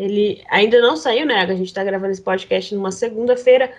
[0.02, 1.36] Ele ainda não saiu, né?
[1.36, 3.72] A gente tá gravando esse podcast numa segunda-feira.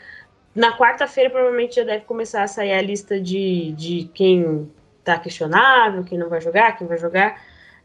[0.55, 4.71] Na quarta-feira, provavelmente já deve começar a sair a lista de, de quem
[5.03, 7.41] tá questionável, quem não vai jogar, quem vai jogar.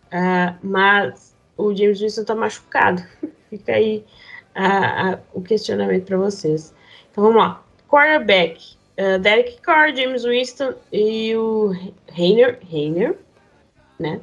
[0.06, 3.02] Uh, mas o James Winston tá machucado.
[3.50, 4.04] Fica aí
[4.54, 6.72] a, a, o questionamento para vocês.
[7.10, 7.64] Então vamos lá.
[7.88, 11.74] Quarterback, uh, Derek Carr, James Winston e o
[12.06, 13.18] Reiner, Reiner,
[13.98, 14.20] né?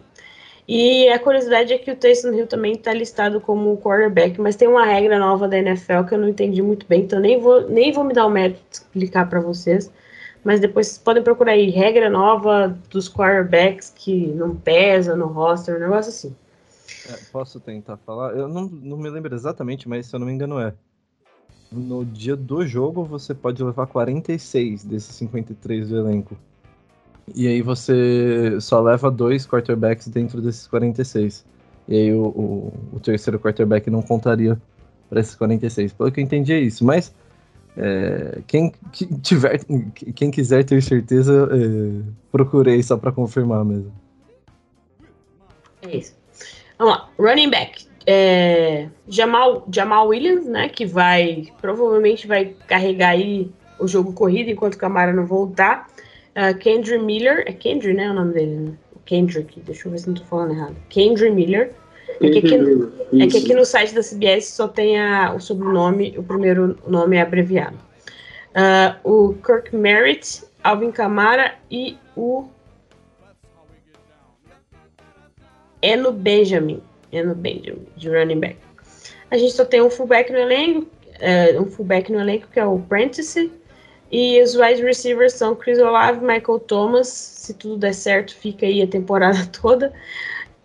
[0.68, 4.68] E a curiosidade é que o Taysom Hill também está listado como quarterback, mas tem
[4.68, 7.92] uma regra nova da NFL que eu não entendi muito bem, então nem vou, nem
[7.92, 9.92] vou me dar o mérito de explicar para vocês.
[10.44, 15.76] Mas depois vocês podem procurar aí regra nova dos quarterbacks que não pesa no roster,
[15.76, 16.36] um negócio assim.
[17.10, 18.36] É, posso tentar falar?
[18.36, 20.74] Eu não, não me lembro exatamente, mas se eu não me engano é.
[21.72, 26.38] No dia do jogo você pode levar 46 desses 53 do elenco.
[27.34, 31.46] E aí você só leva dois quarterbacks dentro desses 46.
[31.88, 34.60] E aí o, o, o terceiro quarterback não contaria
[35.10, 35.94] para esses 46.
[35.94, 36.86] Pelo que eu entendi é isso.
[36.86, 37.14] Mas
[37.78, 38.72] é, quem,
[39.22, 39.60] tiver,
[40.16, 43.92] quem quiser ter certeza, é, procurei só para confirmar mesmo.
[45.82, 46.16] É isso.
[46.78, 47.10] Vamos lá.
[47.20, 47.86] Running back.
[48.08, 50.70] É, Jamal, Jamal Williams, né?
[50.70, 55.88] Que vai provavelmente vai carregar aí o jogo corrido enquanto o Camara não voltar.
[56.36, 57.44] Uh, Kendry Miller.
[57.48, 58.10] É Kendry, né?
[58.10, 58.74] O nome dele, né?
[59.06, 59.60] Kendrick.
[59.62, 60.76] Deixa eu ver se não tô falando errado.
[60.90, 61.72] Kendry Miller.
[62.22, 62.56] É que, aqui,
[63.20, 67.18] é que aqui no site da CBS só tem a, o sobrenome, o primeiro nome
[67.18, 67.78] é abreviado.
[68.56, 72.46] Uh, o Kirk Merritt, Alvin Kamara e o
[75.82, 76.82] Eno Benjamin.
[77.12, 78.58] Eno Benjamin, de running back.
[79.30, 80.88] A gente só tem um fullback no elenco,
[81.20, 83.52] uh, um fullback no elenco que é o Prentice.
[84.12, 87.08] E os wide receivers são Chris Olave, Michael Thomas.
[87.08, 89.92] Se tudo der certo, fica aí a temporada toda.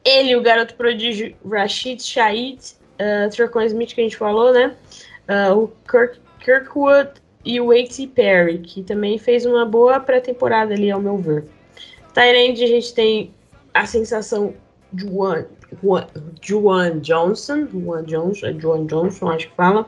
[0.04, 2.60] Ele, o garoto prodígio Rashid Shahid,
[2.94, 4.74] uh, Tracon Smith, que a gente falou, né?
[5.28, 7.10] Uh, o Kirk, Kirkwood
[7.44, 8.06] e o A.T.
[8.08, 11.44] Perry, que também fez uma boa pré-temporada ali, ao meu ver.
[12.12, 13.34] Tyrande, a gente tem
[13.72, 14.54] a sensação
[14.94, 15.46] Juan,
[15.82, 16.06] Juan,
[16.42, 19.86] Juan Johnson, Juan Johnson, é Juan Johnson, acho que fala.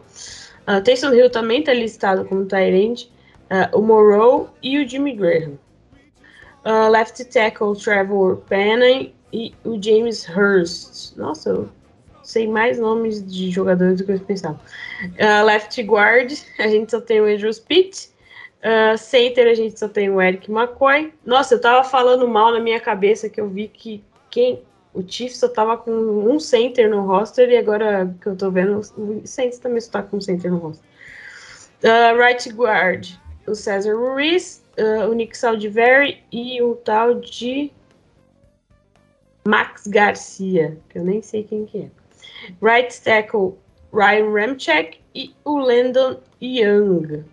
[0.67, 3.11] Uh, Taysom Hill também está listado como Tyrande.
[3.53, 5.59] Uh, o Morrow e o Jimmy Graham.
[6.65, 11.15] Uh, left tackle Trevor Penny e o James Hurst.
[11.19, 11.69] Nossa, eu
[12.23, 14.59] sei mais nomes de jogadores do que eu pensava.
[15.05, 18.11] Uh, left guard, a gente só tem o Andrew Pitt.
[18.65, 21.12] Uh, center, a gente só tem o Eric McCoy.
[21.27, 24.62] Nossa, eu tava falando mal na minha cabeça que eu vi que quem
[24.95, 28.81] o Chiefs só tava com um center no roster e agora que eu tô vendo,
[28.97, 30.85] o Saints também só tá com um center no roster.
[31.83, 33.15] Uh, right guard,
[33.53, 37.71] o Cesar Ruiz, uh, o Nick Saldiveri e o tal de
[39.47, 41.91] Max Garcia, que eu nem sei quem que é.
[42.62, 43.55] Right tackle
[43.93, 47.25] Ryan Ramchek e o Landon Young.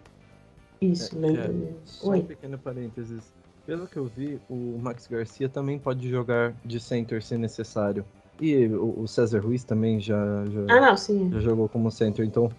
[0.82, 1.75] Isso, é, Landon é, Young.
[1.86, 2.19] Só Oi.
[2.19, 3.34] um pequeno parênteses.
[3.65, 8.03] Pelo que eu vi, o Max Garcia também pode jogar de center se necessário.
[8.41, 12.25] E o, o César Ruiz também já, já, ah, não, já jogou como center.
[12.25, 12.51] Então,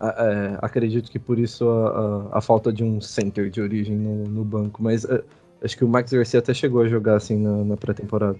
[0.00, 1.88] é, acredito que por isso a,
[2.32, 4.82] a, a, falta de um center de origem no, no banco.
[4.82, 5.22] Mas é,
[5.62, 8.38] acho que o Max Garcia até chegou a jogar assim na, na pré-temporada.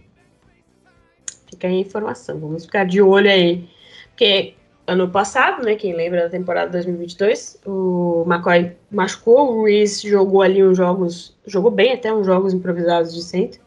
[1.48, 2.38] Fica aí a informação.
[2.38, 3.68] Vamos ficar de olho aí.
[4.10, 4.54] Porque
[4.86, 10.62] ano passado, né, quem lembra da temporada 2022, o McCoy machucou, o Reese jogou ali
[10.62, 13.60] uns jogos, jogou bem até uns jogos improvisados de centro.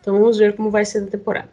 [0.00, 1.48] Então vamos ver como vai ser a temporada.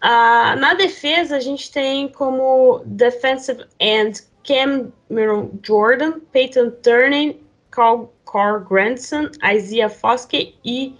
[0.00, 7.36] Ah, na defesa, a gente tem como defensive end Cameron Jordan, Peyton Turner,
[7.70, 10.94] Carl, Carl Grandson, Isaiah Foskey e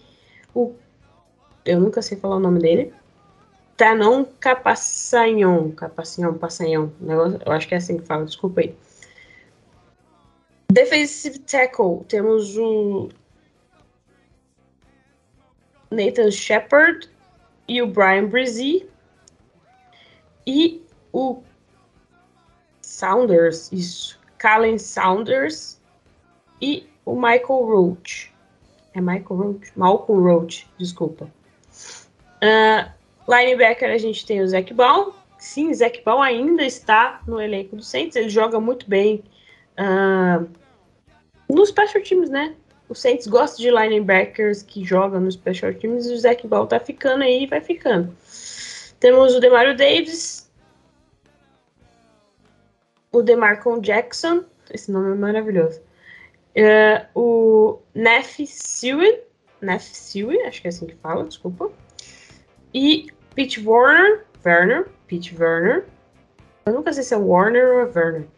[0.54, 0.74] o.
[1.64, 2.92] Eu nunca sei falar o nome dele.
[3.76, 6.88] Tanon Capassanhon, Capassanhon, Passanhon,
[7.44, 8.74] eu acho que é assim que fala, desculpa aí.
[10.72, 13.09] Defensive tackle, temos o
[15.90, 17.09] Nathan Shepard
[17.68, 18.88] e o Brian Brizzy
[20.46, 20.82] e
[21.12, 21.42] o
[22.96, 25.78] Saunders, isso, Callen Saunders
[26.62, 28.32] e o Michael Roach.
[28.94, 29.72] É Michael Roach?
[29.76, 31.30] Malcolm Roach, desculpa.
[32.42, 32.90] Uh,
[33.28, 35.12] Linebacker a gente tem o Zac Baum.
[35.38, 38.16] Sim, Zac Baum ainda está no elenco do Saints.
[38.16, 39.22] Ele joga muito bem
[39.78, 40.48] uh,
[41.50, 42.54] nos special teams, né?
[42.88, 46.80] O Saints gosta de linebackers que jogam nos special teams e o Zac Baum tá
[46.80, 48.16] ficando aí e vai ficando.
[48.98, 50.45] Temos o Demario Davis,
[53.16, 55.81] o Demarcon Jackson, esse nome é maravilhoso.
[56.55, 59.22] Uh, o Neff Sewell,
[59.62, 61.70] Neff Sewell, acho que é assim que fala, desculpa.
[62.74, 65.87] E Pete Warner, Werner, Pete Werner.
[66.66, 68.29] Eu nunca sei se é Warner ou é Werner.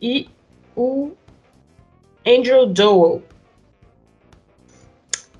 [0.00, 0.30] E
[0.76, 1.12] o
[2.24, 3.22] Andrew Dowell.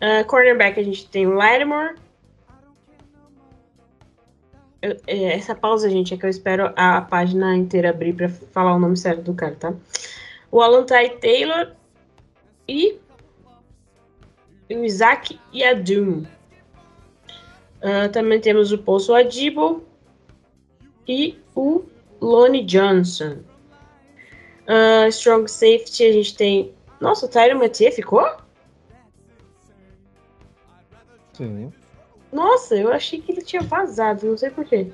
[0.03, 1.95] Uh, cornerback a gente tem o Lattimore.
[4.81, 8.77] É, essa pausa, gente, é que eu espero a, a página inteira abrir para falar
[8.77, 9.75] o nome certo do cara, tá?
[10.51, 11.73] O Alan Ty Taylor
[12.67, 12.99] e
[14.71, 16.25] o Isaac Yadum.
[17.81, 19.85] Uh, também temos o Poço Adibo
[21.07, 21.85] e o
[22.21, 23.39] Lonnie Johnson.
[24.69, 26.75] Uh, strong Safety, a gente tem.
[27.01, 28.27] Nossa, o Tyron Mathieu ficou?
[31.33, 31.73] Sim.
[32.33, 34.93] Nossa, eu achei que ele tinha vazado, não sei porquê.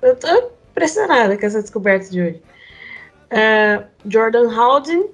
[0.00, 0.28] Eu tô
[0.70, 2.42] impressionada com essa descoberta de hoje.
[3.30, 5.10] Uh, Jordan Howden,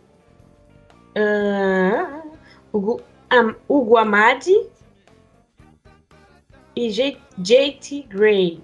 [1.17, 2.37] uh,
[2.73, 3.01] Hugo,
[3.33, 4.67] um, Hugo Amadi
[6.75, 8.63] e J, JT Gray.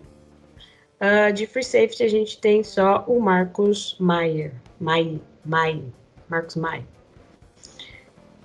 [1.01, 4.53] Uh, de free safety a gente tem só o Marcos Maier.
[4.81, 5.83] Mai, Mai,
[6.29, 6.85] Marcos Maier.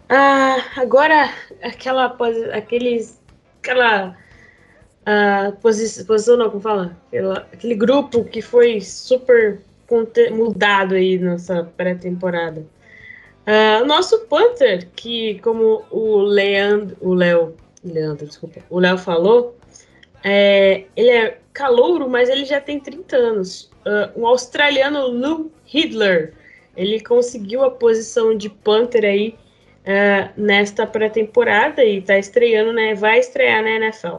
[0.09, 2.17] Ah, agora aquela
[2.51, 3.21] aqueles
[3.59, 4.17] aquela
[5.61, 6.97] posição, não, como fala?
[7.51, 9.59] Aquele grupo que foi super
[10.31, 12.65] mudado aí nessa pré-temporada.
[13.49, 19.57] Uh, nosso Panther, que como o Leandro, o Léo, Leandro, desculpa, o Léo falou,
[20.23, 23.71] é, ele é calouro, mas ele já tem 30 anos.
[23.85, 26.33] Uh, um australiano, Lou Hidler,
[26.77, 29.35] ele conseguiu a posição de Panther aí
[29.79, 32.93] uh, nesta pré-temporada e está estreando, né?
[32.93, 34.17] Vai estrear na NFL.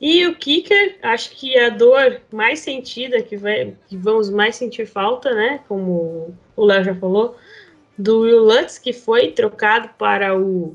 [0.00, 4.86] E o kicker, acho que a dor mais sentida, que, vai, que vamos mais sentir
[4.86, 5.60] falta, né?
[5.68, 7.36] Como o Léo já falou,
[7.98, 10.74] do Will Lutz, que foi trocado para o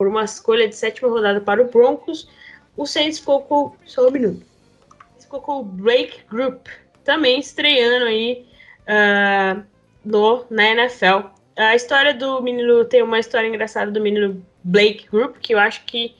[0.00, 2.26] por uma escolha de sétima rodada para o Broncos.
[2.74, 3.76] O Saints ficou com.
[3.84, 4.46] Só um minuto.
[5.18, 6.68] Ficou com o Blake Group,
[7.04, 8.46] também estreando aí
[8.88, 9.62] uh,
[10.02, 11.28] no, na NFL.
[11.54, 15.84] A história do menino tem uma história engraçada do menino Blake Group, que eu acho
[15.84, 16.14] que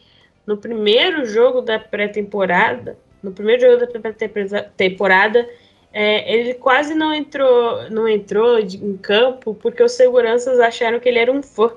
[0.47, 5.49] no primeiro jogo da pré-temporada, no primeiro jogo da pré-temporada,
[5.93, 11.19] é, ele quase não entrou, não entrou em campo porque os seguranças acharam que ele
[11.19, 11.73] era um fã.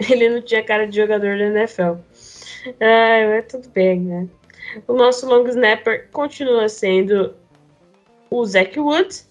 [0.10, 2.00] Ele não tinha cara de jogador da NFL.
[2.80, 4.28] Ah, mas tudo bem, né?
[4.88, 7.34] O nosso long snapper continua sendo
[8.30, 9.28] o Zach Woods.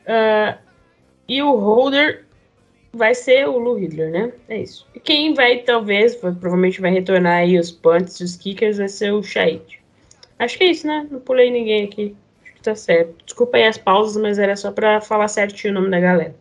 [0.00, 0.58] Uh,
[1.28, 2.23] e o holder
[2.96, 4.32] vai ser o Lou Hitler, né?
[4.48, 4.86] É isso.
[4.94, 9.12] E quem vai, talvez, provavelmente vai retornar aí os punts e os kickers vai ser
[9.12, 9.80] o Shahid.
[10.38, 11.06] Acho que é isso, né?
[11.10, 12.16] Não pulei ninguém aqui.
[12.42, 13.14] Acho que tá certo.
[13.24, 16.34] Desculpa aí as pausas, mas era só para falar certinho o nome da galera.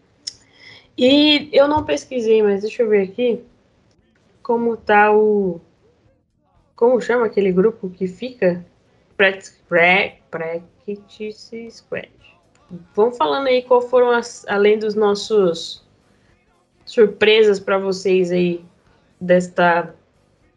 [0.97, 3.41] E eu não pesquisei, mas deixa eu ver aqui
[4.41, 5.59] como tá o.
[6.75, 8.65] Como chama aquele grupo que fica?
[9.15, 9.81] Practice
[11.71, 12.09] Squad.
[12.95, 15.82] Vamos falando aí qual foram as, além dos nossos
[16.85, 18.63] surpresas para vocês aí
[19.19, 19.93] desta,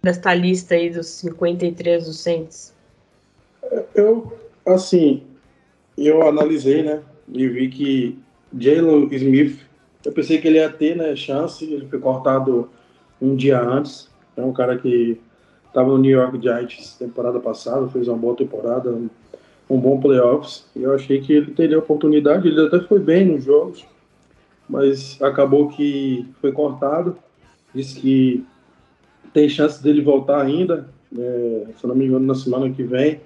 [0.02, 2.74] desta lista aí dos 53 docentes?
[3.94, 4.32] Eu,
[4.64, 5.22] assim,
[5.96, 8.18] eu analisei, né, e vi que
[8.56, 9.60] Jalen Smith,
[10.04, 12.70] eu pensei que ele ia ter, né, chance, ele foi cortado
[13.20, 15.18] um dia antes, é um cara que
[15.66, 18.90] estava no New York Giants temporada passada, fez uma boa temporada,
[19.68, 23.44] um, bom playoffs, e eu achei que ele teria oportunidade, ele até foi bem nos
[23.44, 23.84] jogos,
[24.68, 27.16] mas acabou que foi cortado.
[27.74, 28.44] Disse que
[29.32, 33.20] tem chance dele voltar ainda, é, se não me engano, na semana que vem.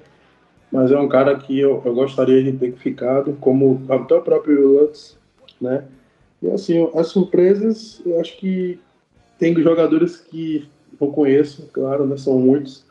[0.72, 4.68] Mas é um cara que eu, eu gostaria de ter ficado, como até o próprio
[4.68, 5.18] Lutz,
[5.60, 5.84] né?
[6.42, 8.78] E assim, as surpresas, eu acho que
[9.38, 10.68] tem jogadores que
[11.00, 12.16] eu conheço, claro, né?
[12.16, 12.84] São muitos,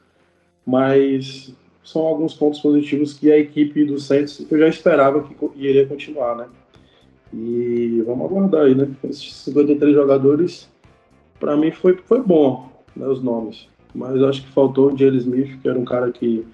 [0.65, 5.87] mas são alguns pontos positivos que a equipe do Santos eu já esperava que iria
[5.87, 6.47] continuar, né?
[7.33, 8.87] E vamos aguardar aí, né?
[9.03, 10.69] Esses 53 jogadores,
[11.39, 13.67] para mim foi, foi bom, né, os nomes.
[13.93, 16.45] Mas acho que faltou o Jalen Smith, que era um cara que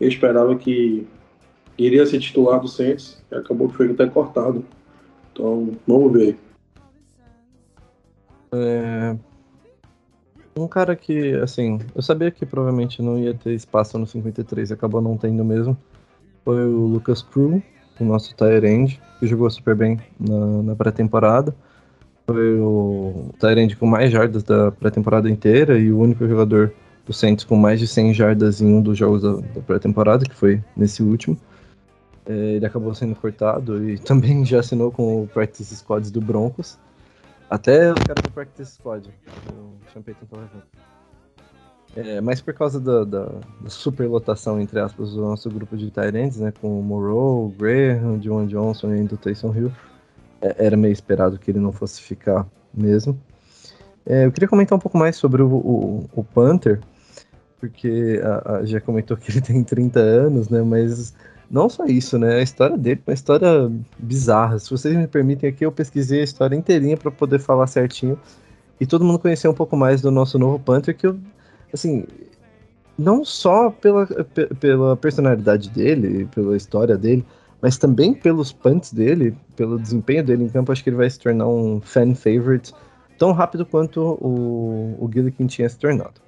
[0.00, 1.06] eu esperava que
[1.76, 4.64] iria ser titular do Saints, e acabou que foi até cortado.
[5.32, 6.36] Então, vamos ver.
[8.52, 9.16] É...
[10.56, 14.72] Um cara que, assim, eu sabia que provavelmente não ia ter espaço no 53 e
[14.72, 15.76] acabou não tendo mesmo,
[16.44, 17.62] foi o Lucas Crew,
[18.04, 21.54] o nosso Tyrande, que jogou super bem na, na pré-temporada.
[22.26, 26.72] Foi o Tyrande com mais jardas da pré-temporada inteira e o único jogador
[27.06, 30.34] do Saints com mais de 100 jardas em um dos jogos da, da pré-temporada, que
[30.34, 31.38] foi nesse último.
[32.26, 36.78] É, ele acabou sendo cortado e também já assinou com o Practice Squads do Broncos.
[37.48, 40.66] Até o cara do Practice Squad, o tava junto.
[41.98, 43.24] É, mas por causa da, da,
[43.60, 46.52] da superlotação, entre aspas, do nosso grupo de Tyrants, né?
[46.60, 49.72] Com o Moreau, o Graham, John Johnson e o Taysom Hill,
[50.40, 53.20] é, era meio esperado que ele não fosse ficar mesmo.
[54.06, 56.78] É, eu queria comentar um pouco mais sobre o, o, o Panther,
[57.58, 60.62] porque a, a, já comentou que ele tem 30 anos, né?
[60.62, 61.12] Mas
[61.50, 62.36] não só isso, né?
[62.36, 64.60] A história dele é uma história bizarra.
[64.60, 68.16] Se vocês me permitem aqui, eu pesquisei a história inteirinha para poder falar certinho
[68.80, 71.18] e todo mundo conhecer um pouco mais do nosso novo Panther, que eu
[71.72, 72.04] assim,
[72.98, 74.06] não só pela,
[74.60, 77.24] pela personalidade dele, pela história dele,
[77.60, 81.18] mas também pelos punts dele, pelo desempenho dele em campo, acho que ele vai se
[81.18, 82.72] tornar um fan favorite
[83.18, 86.20] tão rápido quanto o, o Gillikin tinha se tornado.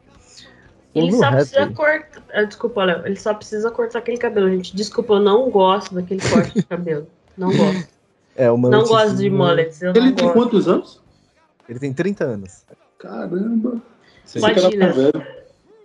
[0.95, 2.23] Ele só precisa cortar.
[2.35, 3.07] Ah, desculpa, Léo.
[3.07, 4.75] Ele só precisa cortar aquele cabelo, gente.
[4.75, 7.07] Desculpa, eu não gosto daquele corte de cabelo.
[7.39, 7.89] Não gosto.
[8.35, 9.81] É, uma não gosto de mullets.
[9.83, 10.33] Ele tem gosto.
[10.33, 11.01] quantos anos?
[11.69, 12.65] Ele tem 30 anos.
[12.99, 13.81] Caramba.
[14.37, 14.93] Imagina.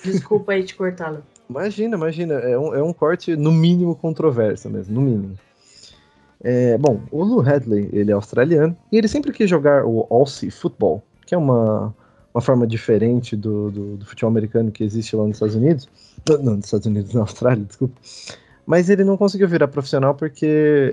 [0.04, 1.24] Desculpa aí te cortar, Léo.
[1.50, 2.34] Imagina, imagina.
[2.36, 5.38] É um, é um corte, no mínimo, controverso mesmo, no mínimo.
[6.44, 10.52] É, bom, o Lou Hadley, ele é australiano, e ele sempre quis jogar o Aussie
[10.52, 11.94] Football, que é uma,
[12.34, 15.90] uma forma diferente do, do, do, futebol americano que existe lá nos Estados Unidos.
[16.28, 17.96] Não, nos Estados Unidos, na Austrália, desculpa.
[18.66, 20.46] Mas ele não conseguiu virar profissional porque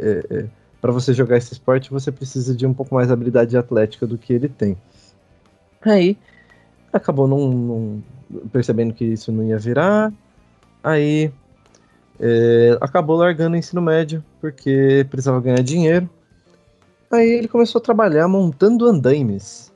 [0.03, 0.47] é, é,
[0.81, 4.33] para você jogar esse esporte você precisa de um pouco mais habilidade atlética do que
[4.33, 4.77] ele tem.
[5.83, 6.17] Aí
[6.93, 8.03] acabou não, não
[8.53, 10.13] percebendo que isso não ia virar.
[10.83, 11.33] Aí
[12.21, 16.09] é, acabou largando o ensino médio porque precisava ganhar dinheiro.
[17.11, 19.73] Aí ele começou a trabalhar montando andaimes.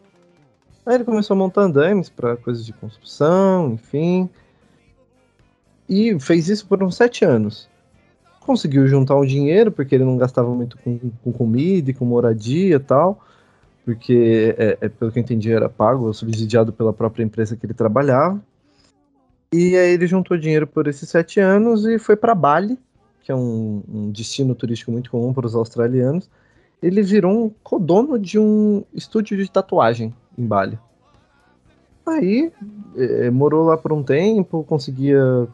[0.86, 4.30] Aí ele começou a montar andaimes para coisas de construção, enfim.
[5.88, 7.68] E fez isso por uns sete anos.
[8.40, 12.76] Conseguiu juntar um dinheiro, porque ele não gastava muito com, com comida e com moradia
[12.76, 13.20] e tal.
[13.87, 17.72] Porque, é, é, pelo que eu entendi, era pago, subsidiado pela própria empresa que ele
[17.72, 18.43] trabalhava.
[19.53, 22.76] E aí ele juntou dinheiro por esses sete anos e foi para Bali,
[23.22, 26.28] que é um, um, destino turístico muito comum para os australianos.
[26.82, 30.76] Ele virou um codono de um estúdio de tatuagem em Bali.
[32.05, 32.53] Aí
[32.97, 35.47] é, morou lá por um tempo, conseguia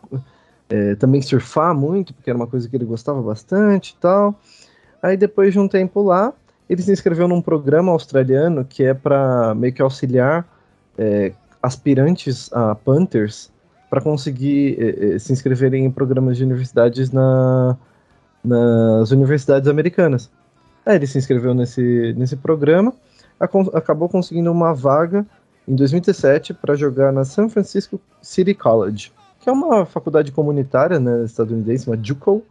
[0.70, 4.35] é, também surfar muito, porque era uma coisa que ele gostava bastante e tal.
[5.03, 6.33] Aí depois de um tempo lá,
[6.73, 10.47] ele se inscreveu num programa australiano que é para meio que auxiliar
[10.97, 13.53] é, aspirantes a Panthers
[13.91, 17.77] para conseguir eh, eh, se inscreverem em programas de universidades na,
[18.43, 20.31] nas universidades americanas.
[20.87, 22.95] Aí ele se inscreveu nesse, nesse programa,
[23.39, 25.27] acabou conseguindo uma vaga
[25.68, 31.25] em 2017 para jogar na San Francisco City College, que é uma faculdade comunitária né,
[31.25, 32.43] estadunidense, uma JUCO,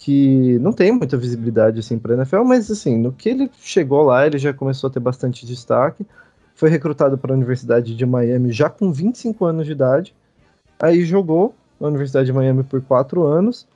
[0.00, 4.26] que não tem muita visibilidade assim para NFL, mas assim, no que ele chegou lá,
[4.26, 6.06] ele já começou a ter bastante destaque.
[6.54, 10.14] Foi recrutado para a Universidade de Miami já com 25 anos de idade
[10.80, 13.66] Aí jogou na Universidade de Miami por quatro anos.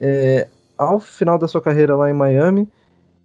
[0.00, 0.46] É,
[0.78, 2.68] ao final da sua carreira lá em Miami,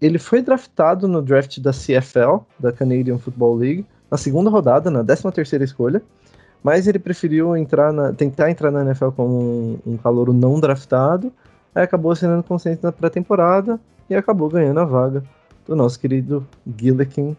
[0.01, 5.03] ele foi draftado no draft da CFL, da Canadian Football League, na segunda rodada, na
[5.03, 6.01] 13 terceira escolha,
[6.63, 11.31] mas ele preferiu entrar na, tentar entrar na NFL como um, um calouro não draftado,
[11.83, 15.23] acabou assinando consciente na pré-temporada e acabou ganhando a vaga
[15.65, 16.47] do nosso querido
[16.77, 17.35] Gillikin.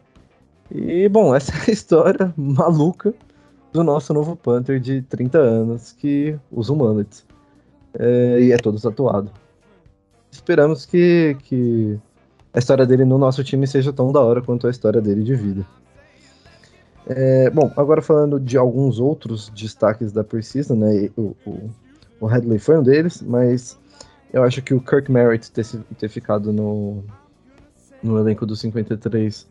[0.71, 3.15] E, bom, essa é a história maluca
[3.73, 7.25] do nosso novo Panther de 30 anos que usa o mullet.
[7.99, 9.31] É, e é todo tatuado.
[10.31, 11.99] Esperamos que, que
[12.53, 15.35] a história dele no nosso time seja tão da hora quanto a história dele de
[15.35, 15.67] vida.
[17.07, 21.09] É, bom, agora falando de alguns outros destaques da Precisa, né?
[21.17, 21.71] O, o,
[22.21, 23.79] o foi um deles, mas
[24.33, 25.65] eu acho que o Kirk Merritt ter,
[25.99, 27.05] ter ficado no,
[28.03, 29.47] no elenco dos 53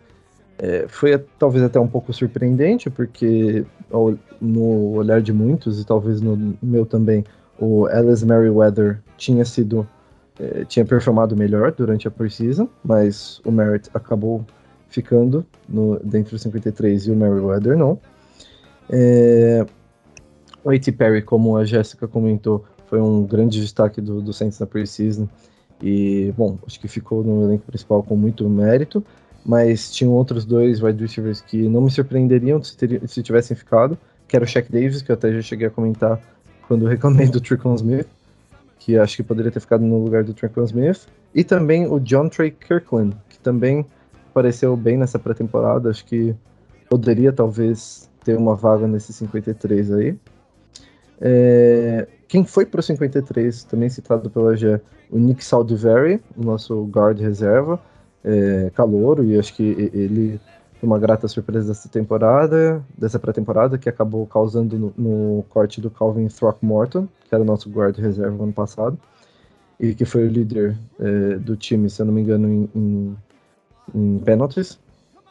[0.57, 6.21] é, foi talvez até um pouco surpreendente, porque ao, no olhar de muitos, e talvez
[6.21, 7.25] no meu também,
[7.59, 9.87] o Alice Merriweather tinha sido.
[10.37, 14.45] É, tinha performado melhor durante a preseason, mas o Merritt acabou
[14.89, 17.97] ficando no, dentro dos 53 e o Merriweather não.
[18.89, 19.65] É,
[20.61, 20.91] o A.T.
[20.91, 25.27] Perry, como a Jéssica comentou, foi um grande destaque do, do Saints na preseason.
[25.81, 29.03] E, bom, acho que ficou no elenco principal com muito mérito
[29.45, 33.95] mas tinham outros dois wide receivers que não me surpreenderiam se, ter, se tivessem ficado,
[34.27, 36.19] que era o Shaq Davis, que eu até já cheguei a comentar
[36.67, 38.07] quando reclamei do Tricon Smith,
[38.79, 42.27] que acho que poderia ter ficado no lugar do Tricon Smith, e também o John
[42.27, 43.85] Trey Kirkland, que também
[44.31, 46.35] apareceu bem nessa pré-temporada, acho que
[46.89, 50.17] poderia talvez ter uma vaga nesse 53 aí.
[51.21, 56.83] É, quem foi para o 53, também citado pela Gé, o Nick Saldiveri, o nosso
[56.85, 57.79] guard reserva,
[58.23, 59.63] é, calouro e acho que
[59.93, 60.39] ele
[60.79, 65.89] foi uma grata surpresa dessa temporada, dessa pré-temporada, que acabou causando no, no, corte do
[65.89, 68.97] Calvin Throckmorton, que era o nosso guarda reserva ano passado,
[69.79, 73.17] e que foi o líder é, do time, se eu não me engano, em, em,
[73.93, 74.79] em penalties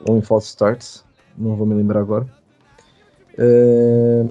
[0.08, 1.04] ou em false starts,
[1.36, 2.26] não vou me lembrar agora.
[3.36, 4.26] É,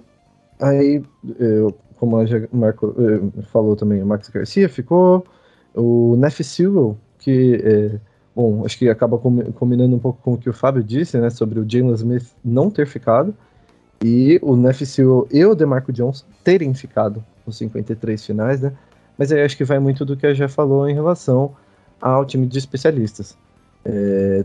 [0.61, 1.03] aí,
[1.37, 5.25] eu, como a Marco é, falou também, o Max Garcia ficou,
[5.73, 7.99] o Neff Sewell, que é,
[8.35, 11.59] Bom, acho que acaba combinando um pouco com o que o Fábio disse, né, sobre
[11.59, 13.33] o Jalen Smith não ter ficado
[14.03, 14.83] e o Neff
[15.31, 18.73] e o DeMarco Johnson terem ficado nos 53 finais, né?
[19.17, 21.55] Mas aí acho que vai muito do que a já falou em relação
[22.01, 23.37] ao time de especialistas.
[23.85, 24.43] É,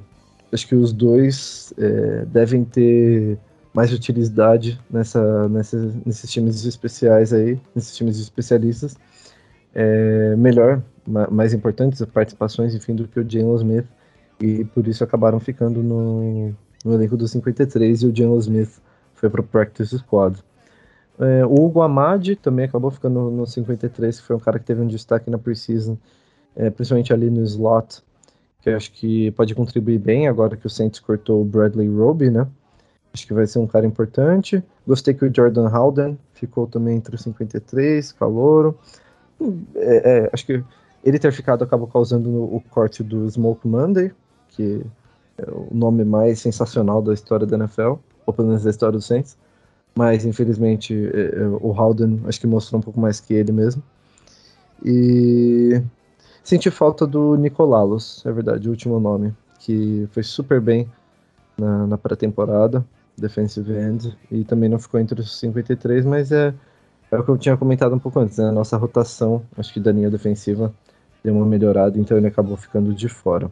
[0.53, 3.39] acho que os dois é, devem ter
[3.79, 8.97] mais utilidade nessa, nessa, nesses times especiais aí, nesses times especialistas,
[9.73, 10.83] é, melhor,
[11.31, 13.87] mais importantes as participações, enfim, do que o Jalen Smith,
[14.41, 16.53] e por isso acabaram ficando no,
[16.85, 18.83] no elenco dos 53 e o Jalen Smith
[19.15, 20.43] foi para o Practice Squad.
[21.21, 24.81] É, o Hugo Amadi também acabou ficando no 53, que foi um cara que teve
[24.81, 25.97] um destaque na preseason,
[26.57, 28.03] é, principalmente ali no slot,
[28.61, 32.29] que eu acho que pode contribuir bem agora que o Saints cortou o Bradley Roby,
[32.29, 32.45] né?
[33.13, 34.63] Acho que vai ser um cara importante.
[34.87, 38.79] Gostei que o Jordan Howden ficou também entre os 53, calouro.
[39.75, 40.63] É, é, acho que
[41.05, 44.13] ele ter ficado acabou causando o corte do Smoke Monday,
[44.49, 44.85] que
[45.39, 47.95] é o nome mais sensacional da história da NFL,
[48.27, 49.37] ou pelo menos da história do Saints.
[49.95, 53.83] Mas infelizmente é, é, o Howden acho que mostrou um pouco mais que ele mesmo.
[54.85, 55.83] E
[56.43, 60.89] senti falta do Nicolalos, é verdade, o último nome, que foi super bem
[61.57, 62.85] na, na pré-temporada,
[63.21, 66.55] defensive end, e também não ficou entre os 53, mas é,
[67.11, 68.49] é o que eu tinha comentado um pouco antes, né?
[68.49, 70.73] A nossa rotação, acho que da linha defensiva
[71.23, 73.51] deu uma melhorada, então ele acabou ficando de fora.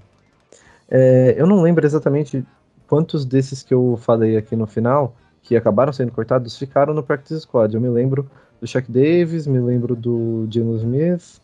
[0.89, 2.45] É, eu não lembro exatamente
[2.87, 7.41] quantos desses que eu falei aqui no final, que acabaram sendo cortados, ficaram no Practice
[7.41, 7.75] Squad.
[7.75, 8.29] Eu me lembro
[8.61, 11.41] do Shaq Davis, me lembro do Geno Smith,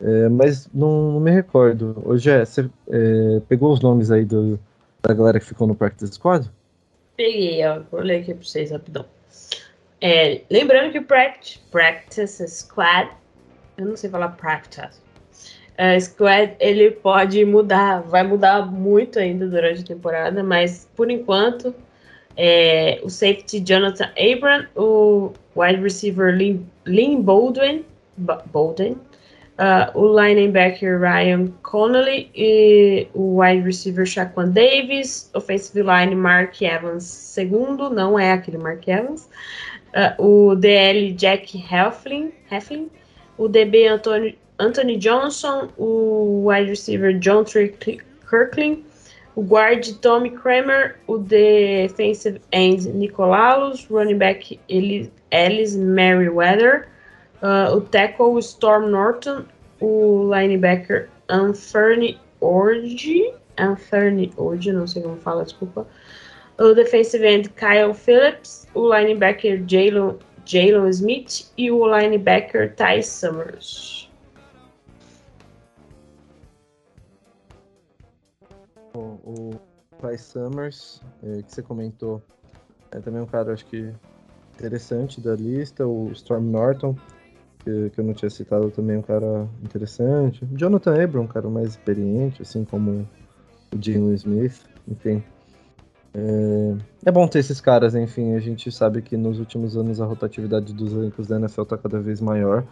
[0.00, 2.02] é, mas não, não, me recordo.
[2.04, 4.58] Hoje é, você é, pegou os nomes aí do,
[5.02, 6.50] da galera que ficou no Practice Squad?
[7.16, 9.06] Peguei, ó, vou ler aqui pra vocês rapidão.
[10.00, 13.10] É, lembrando que o practice, practice Squad,
[13.78, 15.00] eu não sei falar practice,
[15.78, 21.74] uh, Squad, ele pode mudar, vai mudar muito ainda durante a temporada, mas por enquanto,
[22.36, 27.84] é, o safety Jonathan Abram, o wide receiver Lynn, Lynn Baldwin,
[28.16, 28.98] Baldwin
[29.58, 37.04] uh, o linebacker Ryan Connolly e o wide receiver Shaquan Davis, offensive line Mark Evans
[37.04, 39.28] segundo, não é aquele Mark Evans,
[39.94, 42.90] uh, o DL Jack Hefflin, Hefflin
[43.38, 48.84] o DB Anthony, Anthony Johnson, o wide receiver John Kirkland,
[49.34, 56.88] o guard Tommy Kramer, o defensive end Nicolaus, running back Ellis Merriweather,
[57.42, 59.44] Uh, o tackle Storm Norton,
[59.80, 65.86] o linebacker Anthony Orge, Anthony Orge, não sei como fala, desculpa.
[66.58, 74.08] O defensive end Kyle Phillips, o linebacker Jalen Jalen Smith e o linebacker Ty Summers.
[78.94, 79.60] O, o
[80.00, 82.22] Ty Summers, é, que você comentou,
[82.92, 83.92] é também um cara, acho que
[84.54, 85.86] interessante da lista.
[85.86, 86.96] O Storm Norton,
[87.66, 90.46] que, que eu não tinha citado também, um cara interessante.
[90.52, 93.08] Jonathan Abram, um cara mais experiente, assim como
[93.74, 95.20] o Jalen Smith, enfim.
[96.14, 100.06] É, é, bom ter esses caras, enfim, a gente sabe que nos últimos anos a
[100.06, 102.64] rotatividade dos elencos da NFL está cada vez maior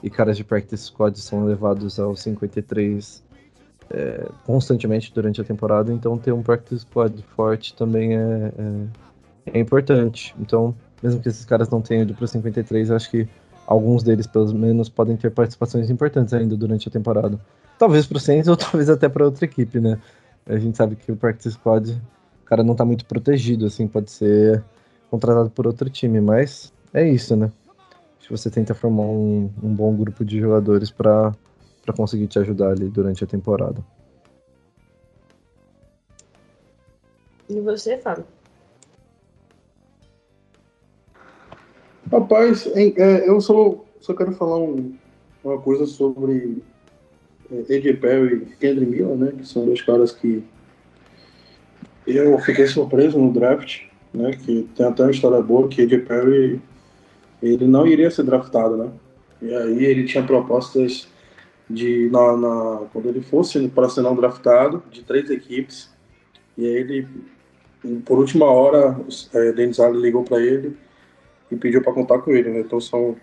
[0.00, 3.24] e caras de practice squad são levados aos 53
[3.90, 9.58] é, constantemente durante a temporada, então ter um practice squad forte também é, é, é
[9.58, 10.34] importante.
[10.38, 13.28] Então, mesmo que esses caras não tenham ido para 53, acho que
[13.66, 17.38] alguns deles, pelo menos, podem ter participações importantes ainda durante a temporada.
[17.78, 19.98] Talvez para o Saints ou talvez até para outra equipe, né?
[20.46, 24.10] A gente sabe que o Practice Squad, o cara não está muito protegido, assim, pode
[24.10, 24.62] ser
[25.10, 27.50] contratado por outro time, mas é isso, né?
[28.18, 31.32] Acho que você tenta formar um, um bom grupo de jogadores para
[31.96, 33.84] conseguir te ajudar ali durante a temporada.
[37.48, 38.24] E você, Fábio?
[42.10, 44.94] Rapaz, é, eu só, só quero falar um,
[45.42, 46.62] uma coisa sobre
[47.50, 49.32] é, Perry e Kendrick Miller, né?
[49.36, 50.44] Que são dois caras que
[52.06, 53.82] eu fiquei surpreso no draft,
[54.14, 54.30] né?
[54.32, 56.60] Que tem até uma história boa que AJ Perry
[57.42, 58.90] ele não iria ser draftado, né?
[59.42, 61.08] E aí ele tinha propostas
[61.68, 65.90] de na, na quando ele fosse para ser não draftado de três equipes
[66.56, 67.08] e aí ele
[68.04, 68.96] por última hora
[69.34, 70.76] é, Dennis ligou para ele
[71.50, 72.60] e pediu para contar com ele, né?
[72.60, 73.16] Então são,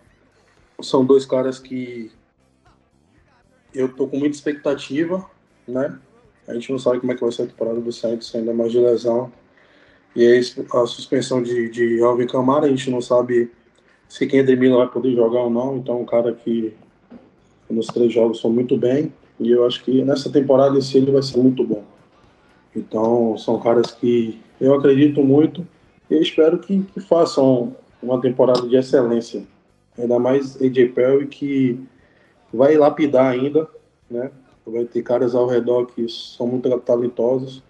[0.81, 2.11] são dois caras que
[3.73, 5.25] eu tô com muita expectativa,
[5.67, 5.97] né?
[6.47, 8.71] A gente não sabe como é que vai ser a temporada do Santos, ainda mais
[8.71, 9.31] de lesão.
[10.15, 13.49] E aí a suspensão de, de Alvin Camara, a gente não sabe
[14.07, 15.77] se quem Miller vai poder jogar ou não.
[15.77, 16.73] Então, um cara que
[17.69, 19.11] nos três jogos foi muito bem.
[19.39, 21.83] E eu acho que nessa temporada esse ele vai ser muito bom.
[22.75, 25.67] Então, são caras que eu acredito muito
[26.09, 29.43] e espero que, que façam uma temporada de excelência.
[29.97, 31.79] Ainda mais AJ Perry que
[32.53, 33.67] vai lapidar ainda,
[34.09, 34.31] né?
[34.65, 37.63] Vai ter caras ao redor que são muito talentosos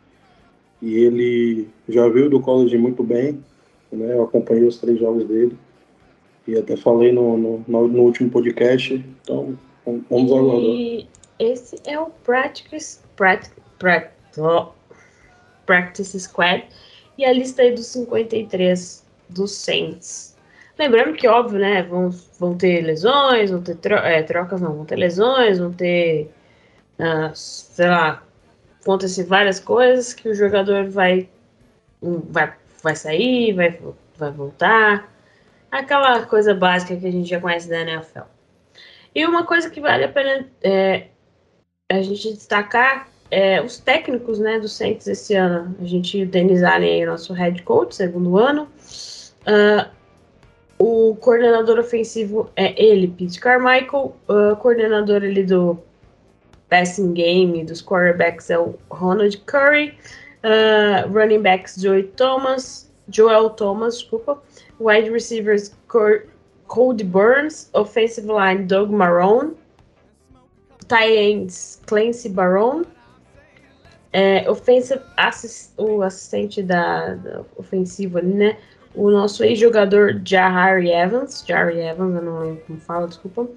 [0.82, 3.44] e ele já veio do college muito bem,
[3.92, 4.14] né?
[4.14, 5.58] Eu acompanhei os três jogos dele.
[6.46, 8.94] E até falei no, no, no último podcast.
[9.22, 11.08] Então, vamos e aguardar.
[11.40, 13.54] Esse é o Practice, Practice,
[15.66, 16.66] Practice Squad.
[17.18, 19.03] E a lista aí dos 53
[19.34, 20.36] dos Saints.
[20.78, 21.84] Lembrando que, óbvio, né?
[21.84, 22.10] Vão,
[22.40, 26.32] vão ter lesões, vão ter tro é, trocas, não, vão ter lesões, vão ter,
[27.00, 28.24] uh, sei lá,
[28.82, 31.30] acontecer várias coisas que o jogador vai,
[32.02, 33.80] vai, vai sair, vai,
[34.18, 35.12] vai voltar.
[35.72, 38.28] Aquela coisa básica que a gente já conhece da NFL.
[39.16, 41.08] E uma coisa que vale a pena é,
[41.90, 45.76] a gente destacar é os técnicos né, do Saints esse ano.
[45.80, 48.68] A gente, o Denis Allen, nosso head coach, segundo ano.
[49.48, 49.90] Uh,
[50.80, 54.16] o coordenador ofensivo é ele, Pete Carmichael.
[54.28, 55.78] O uh, coordenador ali do
[56.70, 59.98] passing game dos quarterbacks é o Ronald Curry.
[60.44, 64.42] Uh, running backs Joey Thomas, Joel Thomas, desculpa.
[64.80, 65.74] Wide receivers
[66.68, 67.70] Cody Burns.
[67.74, 69.56] Offensive line Doug Marrone.
[70.88, 72.86] Tight ends Clancy Barone.
[74.12, 78.58] É, offensive assist, o assistente da, da ofensiva né?
[78.96, 81.44] O nosso ex-jogador Jahari Evans.
[81.48, 83.48] Jahari Evans, eu não lembro como fala, desculpa.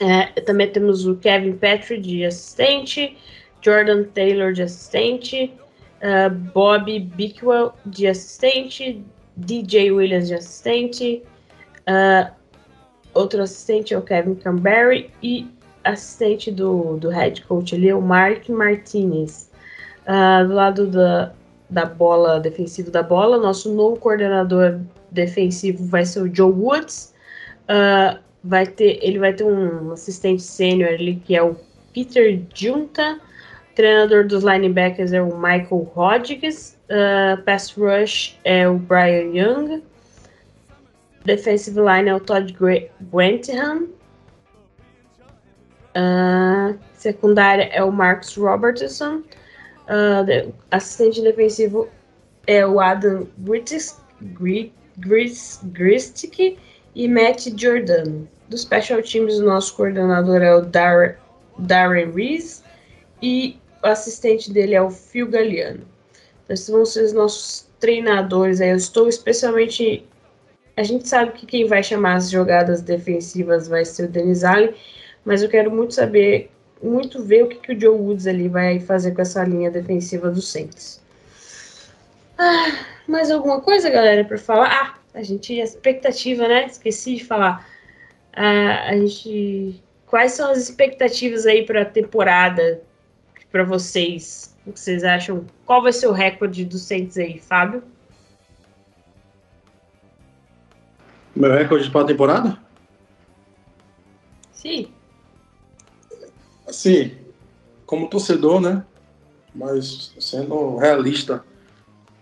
[0.00, 3.18] É, também temos o Kevin Petrie de assistente,
[3.60, 5.52] Jordan Taylor de assistente,
[6.00, 9.04] uh, Bobby Bickwell de assistente,
[9.36, 11.22] DJ Williams de assistente,
[11.80, 12.32] uh,
[13.12, 15.46] outro assistente é o Kevin Camberry e
[15.84, 19.50] assistente do, do head coach ali é o Mark Martinez.
[20.06, 21.32] Uh, do lado da,
[21.70, 27.14] da bola, defensivo da bola, nosso novo coordenador defensivo vai ser o Joe Woods.
[27.62, 31.56] Uh, vai ter, ele vai ter um assistente sênior ali que é o
[31.94, 33.20] Peter Junta.
[33.74, 36.76] Treinador dos linebackers é o Michael Rodrigues.
[36.90, 39.82] Uh, pass rush é o Brian Young.
[41.24, 43.88] Defensive line é o Todd Grantham.
[45.96, 49.22] Uh, secundária é o Marcus Robertson.
[49.90, 51.88] Uh, assistente defensivo
[52.46, 53.26] é o Adam
[55.66, 56.58] Gristic
[56.94, 58.28] e Matt Giordano.
[58.48, 61.18] Do Special Teams, o nosso coordenador é o Dar
[61.58, 62.62] Darren Rees
[63.20, 65.84] e o assistente dele é o Phil Galiano.
[66.44, 68.60] Então, esses vão ser os nossos treinadores.
[68.60, 70.06] Aí eu estou especialmente.
[70.76, 74.72] A gente sabe que quem vai chamar as jogadas defensivas vai ser o Denis Allen,
[75.24, 76.48] mas eu quero muito saber,
[76.82, 80.30] muito ver o que, que o Joe Woods ali vai fazer com essa linha defensiva
[80.30, 81.00] do Saints.
[82.38, 84.68] Ah, mais alguma coisa, galera, para falar?
[84.70, 86.66] Ah, a gente, expectativa, né?
[86.66, 87.68] Esqueci de falar.
[88.32, 92.80] Ah, a gente, quais são as expectativas aí para a temporada
[93.52, 94.56] para vocês?
[94.66, 95.44] O que vocês acham?
[95.66, 97.82] Qual vai ser o recorde do Saints aí, Fábio?
[101.34, 102.58] Meu recorde para a temporada?
[104.52, 104.92] Sim.
[106.70, 107.10] Assim,
[107.84, 108.84] como torcedor, né?
[109.52, 111.42] Mas sendo realista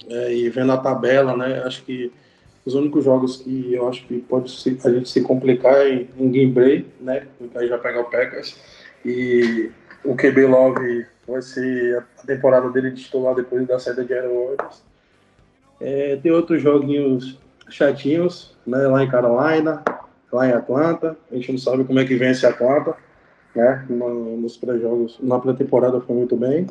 [0.09, 1.63] é, e vendo a tabela, né?
[1.65, 2.11] Acho que
[2.65, 6.31] os únicos jogos que eu acho que pode se, a gente se complicar é em,
[6.31, 7.27] Game Break, né?
[7.37, 8.57] Porque aí já pega o Packers.
[9.05, 9.71] E
[10.03, 14.57] o QB Love vai ser a temporada dele de titular depois da saída de Aaron.
[15.79, 17.39] É, tem outros joguinhos
[17.69, 18.79] chatinhos, né?
[18.87, 19.83] Lá em Carolina,
[20.33, 21.19] lá em Atlanta.
[21.31, 22.97] A gente não sabe como é que vence Atlanta,
[23.55, 23.87] né?
[23.89, 26.67] nos pré-jogos, na pré-temporada foi muito bem.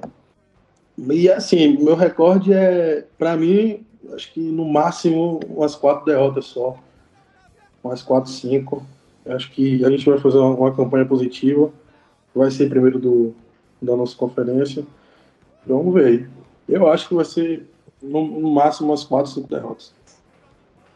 [1.10, 6.78] E assim, meu recorde é, para mim, acho que no máximo umas quatro derrotas só.
[7.84, 8.84] Umas quatro, cinco.
[9.26, 11.72] Acho que a gente vai fazer uma, uma campanha positiva.
[12.34, 13.36] Vai ser primeiro do,
[13.82, 14.84] da nossa conferência.
[15.66, 16.30] Vamos ver.
[16.68, 17.68] Eu acho que vai ser
[18.02, 19.94] no, no máximo umas quatro, cinco derrotas.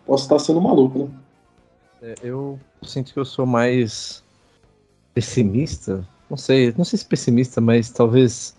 [0.05, 1.09] Posso estar sendo maluco, né?
[2.01, 4.23] É, eu sinto que eu sou mais
[5.13, 6.07] pessimista.
[6.29, 8.55] Não sei, não sei se pessimista, mas talvez.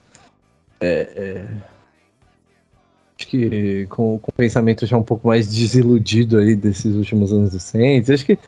[0.80, 1.46] É, é,
[3.18, 8.10] acho que com, o pensamento já um pouco mais desiludido aí desses últimos anos Saints.
[8.10, 8.38] Acho que.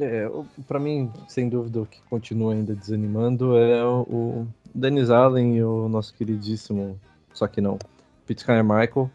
[0.00, 0.30] É,
[0.68, 5.64] para mim, sem dúvida, o que continua ainda desanimando é o, o Dennis Allen e
[5.64, 7.00] o nosso queridíssimo,
[7.34, 7.78] só que não,
[8.26, 9.10] Pete Michael.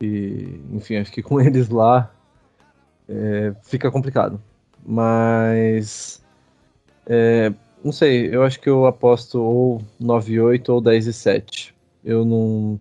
[0.00, 2.10] E, enfim, acho que com eles lá
[3.08, 4.40] é, fica complicado.
[4.84, 6.21] Mas.
[7.06, 7.52] É,
[7.84, 11.74] não sei, eu acho que eu aposto ou 9-8 ou 10 e 7.
[12.04, 12.80] Eu não,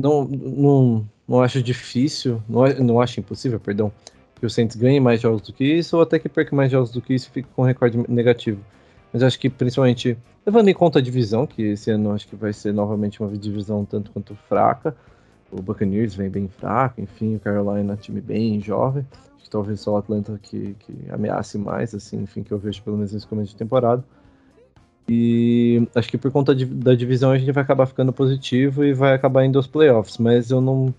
[0.00, 3.92] não, não, não acho difícil, não, não acho impossível, perdão,
[4.38, 6.90] que o Saints ganhe mais jogos do que isso, ou até que perca mais jogos
[6.90, 8.60] do que isso e fique com um recorde negativo.
[9.12, 12.52] Mas acho que principalmente, levando em conta a divisão, que esse ano acho que vai
[12.52, 14.94] ser novamente uma divisão tanto quanto fraca,
[15.50, 19.06] o Buccaneers vem bem fraco, enfim, o Carolina time bem jovem,
[19.46, 22.96] que talvez só o Atlanta que, que ameace mais, assim, enfim, que eu vejo pelo
[22.96, 24.04] menos nesse começo de temporada.
[25.08, 28.92] E acho que por conta de, da divisão a gente vai acabar ficando positivo e
[28.92, 30.92] vai acabar indo aos playoffs, mas eu não,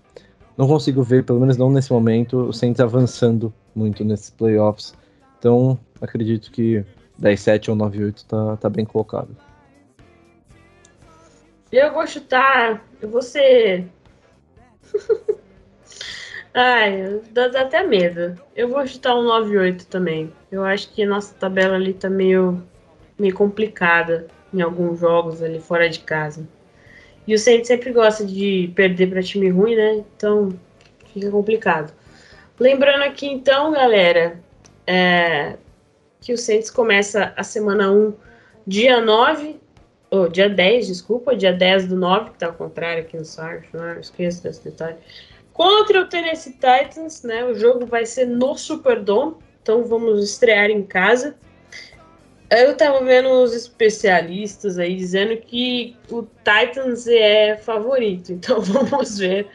[0.56, 4.94] não consigo ver, pelo menos não nesse momento, o Saints avançando muito nesses playoffs.
[5.38, 6.82] Então acredito que
[7.20, 9.36] 10-7 ou 9-8 tá, tá bem colocado.
[11.70, 13.86] Eu vou chutar, eu vou ser.
[16.60, 18.34] Ai, dá, até medo.
[18.56, 20.32] Eu vou chutar um 9-8 também.
[20.50, 22.60] Eu acho que nossa tabela ali tá meio
[23.16, 26.48] meio complicada em alguns jogos ali fora de casa.
[27.28, 30.04] E o Saints sempre gosta de perder para time ruim, né?
[30.16, 30.48] Então
[31.12, 31.92] fica complicado.
[32.58, 34.40] Lembrando aqui então, galera,
[34.84, 35.58] é,
[36.20, 38.14] que o Saints começa a semana 1,
[38.66, 39.60] dia 9,
[40.10, 43.68] ou dia 10, desculpa, dia 10 do 9, que tá ao contrário aqui no site,
[43.72, 44.96] não esqueço desse detalhe.
[45.58, 47.44] Contra o Tennessee Titans, né?
[47.44, 51.34] O jogo vai ser no Superdome, então vamos estrear em casa.
[52.48, 59.48] Eu tava vendo os especialistas aí dizendo que o Titans é favorito, então vamos ver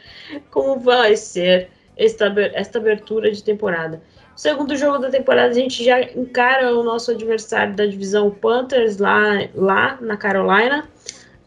[0.50, 4.02] como vai ser esta, esta abertura de temporada.
[4.36, 9.48] Segundo jogo da temporada a gente já encara o nosso adversário da divisão Panthers lá,
[9.54, 10.86] lá na Carolina.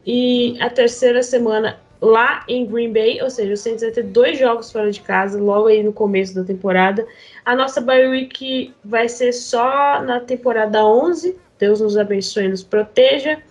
[0.04, 4.38] E a terceira semana lá em Green Bay, ou seja, o Saints vai ter dois
[4.38, 7.06] jogos fora de casa logo aí no começo da temporada.
[7.44, 11.38] A nossa bye week vai ser só na temporada 11.
[11.58, 13.42] Deus nos abençoe e nos proteja.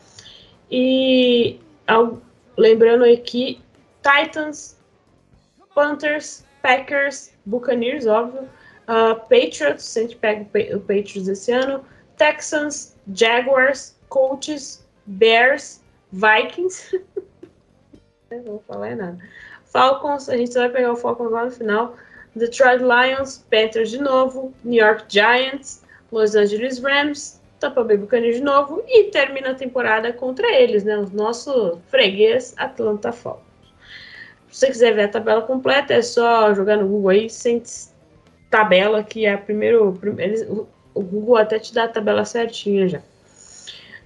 [0.70, 2.20] E ao,
[2.56, 3.60] lembrando aqui,
[4.02, 4.76] Titans,
[5.74, 8.42] Panthers, Packers, Buccaneers, óbvio,
[8.88, 11.84] uh, Patriots, a gente pega o Patriots esse ano,
[12.16, 15.80] Texans, Jaguars, Colts, Bears,
[16.12, 17.00] Vikings.
[18.30, 19.18] Não vou falar nada.
[19.66, 21.96] Falcons, a gente vai pegar o Falcons lá no final.
[22.34, 28.42] Detroit Lions, Panthers de novo, New York Giants, Los Angeles Rams, Tampa Bay Buccaneers de
[28.42, 30.98] novo e termina a temporada contra eles, né?
[30.98, 33.46] O nosso freguês Atlanta Falcons.
[34.50, 37.62] Se você quiser ver a tabela completa, é só jogar no Google aí, sem
[38.50, 40.68] tabela, que é a primeiro, primeiro.
[40.94, 43.02] O Google até te dá a tabela certinha já.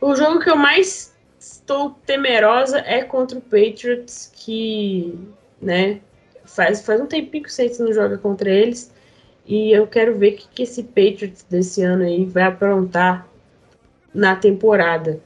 [0.01, 1.10] O jogo que eu mais
[1.41, 5.19] estou temerosa é contra o Patriots, que,
[5.61, 6.01] né,
[6.51, 8.93] Faz, faz um tempinho que o Saints não joga contra eles.
[9.47, 13.29] E eu quero ver o que, que esse Patriots desse ano aí vai aprontar
[14.13, 15.21] na temporada.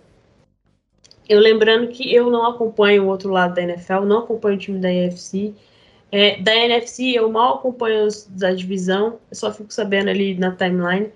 [1.27, 4.79] Eu lembrando que eu não acompanho o outro lado da NFL, não acompanho o time
[4.79, 5.55] da NFC.
[6.13, 10.53] É, da NFC eu mal acompanho os da divisão, eu só fico sabendo ali na
[10.53, 11.11] timeline.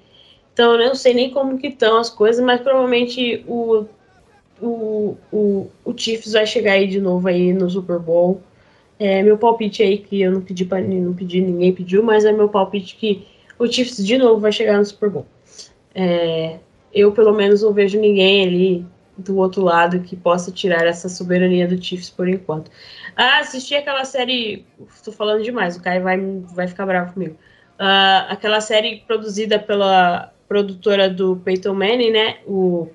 [0.54, 3.84] Então eu não sei nem como que estão as coisas, mas provavelmente o,
[4.60, 8.40] o, o, o Chiefs vai chegar aí de novo aí no Super Bowl.
[8.98, 12.32] É, meu palpite aí, que eu não pedi para não pedi, ninguém pediu, mas é
[12.32, 13.26] meu palpite que
[13.58, 15.26] o Chiefs de novo vai chegar no Super Bowl.
[15.94, 16.58] É,
[16.92, 18.86] eu, pelo menos, não vejo ninguém ali
[19.16, 22.70] do outro lado que possa tirar essa soberania do Chiefs por enquanto.
[23.16, 24.64] Ah, assisti aquela série.
[24.94, 26.18] Estou falando demais, o Caio vai,
[26.54, 27.36] vai ficar bravo comigo.
[27.80, 32.38] Uh, aquela série produzida pela produtora do Peyton Manning, né?
[32.46, 32.88] O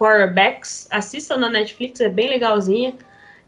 [0.00, 0.88] Quarterbacks.
[0.90, 2.94] Assistam na Netflix, é bem legalzinha.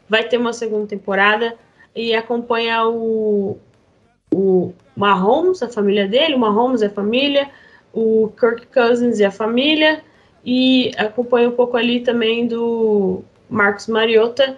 [0.07, 1.55] Vai ter uma segunda temporada
[1.95, 3.57] e acompanha o,
[4.31, 7.49] o Mahomes, a família dele, o Mahomes e a família,
[7.91, 10.03] o Kirk Cousins e a família,
[10.45, 14.57] e acompanha um pouco ali também do Marcos Mariota,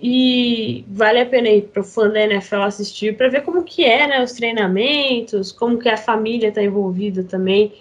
[0.00, 3.84] e vale a pena ir para o fã da NFL assistir para ver como que
[3.84, 7.72] é, né, os treinamentos, como que a família está envolvida também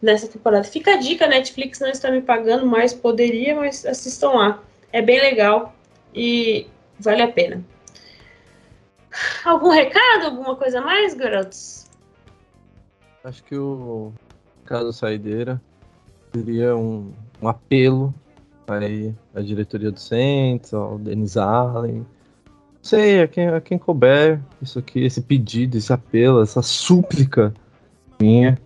[0.00, 0.64] nessa temporada.
[0.64, 4.62] Fica a dica, Netflix não está me pagando, mas poderia, mas assistam lá.
[4.92, 5.74] É bem legal
[6.14, 6.66] e
[6.98, 7.62] vale a pena.
[9.44, 10.26] Algum recado?
[10.26, 11.86] Alguma coisa mais, garotos?
[13.24, 14.12] Acho que o
[14.64, 15.60] caso Saideira
[16.32, 18.14] seria um, um apelo
[18.66, 21.98] aí à diretoria do Saints, ao Denis Allen.
[21.98, 22.06] Não
[22.82, 27.52] sei, a quem, a quem couber isso aqui, esse pedido, esse apelo, essa súplica
[28.20, 28.58] minha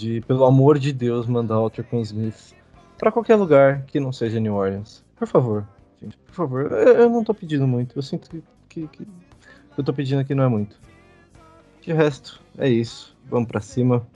[0.00, 2.54] de, pelo amor de Deus, mandar o Tracon Smith
[2.98, 5.04] para qualquer lugar que não seja New Orleans.
[5.16, 5.66] Por favor,
[6.00, 6.72] gente, por favor.
[6.72, 9.06] Eu, eu não tô pedindo muito, eu sinto que, que, que
[9.74, 10.76] que eu tô pedindo aqui não é muito.
[11.80, 13.16] De resto, é isso.
[13.28, 14.06] Vamos para cima.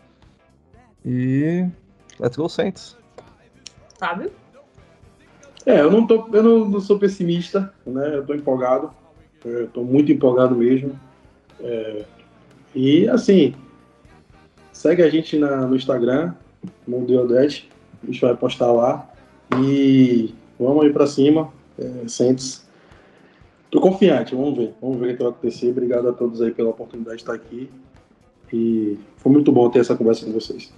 [1.05, 1.67] E.
[2.19, 2.97] Let's go, Saints.
[3.99, 4.31] Fábio?
[5.67, 8.17] É, eu não, tô, eu não, não sou pessimista, né?
[8.17, 8.91] Eu tô empolgado.
[9.45, 10.99] Eu tô muito empolgado mesmo.
[11.61, 12.05] É,
[12.75, 13.55] e assim,
[14.85, 16.35] segue a gente na, no Instagram,
[16.87, 17.71] Mundo Odete.
[18.03, 19.11] A gente vai postar lá.
[19.59, 21.51] E vamos aí para cima.
[21.79, 22.69] É, Saints
[23.71, 24.75] tô confiante, vamos ver.
[24.83, 25.71] Vamos ver o que vai acontecer.
[25.71, 27.71] Obrigado a todos aí pela oportunidade de estar aqui.
[28.53, 30.71] E foi muito bom ter essa conversa com vocês.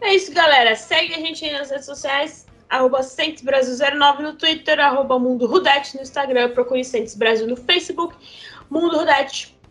[0.00, 0.74] É isso, galera.
[0.74, 6.54] Segue a gente nas redes sociais, arroba Brasil09 no Twitter, arroba Mundo Rudete no Instagram,
[6.54, 8.16] procure Centes Brasil no Facebook,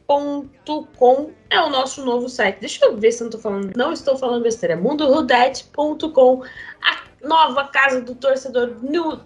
[0.10, 2.60] mundorudete.com é o nosso novo site.
[2.60, 3.74] Deixa eu ver se eu não tô falando.
[3.76, 4.74] Não estou falando besteira.
[4.74, 6.44] É mundorudete.com,
[6.82, 8.76] a nova casa do torcedor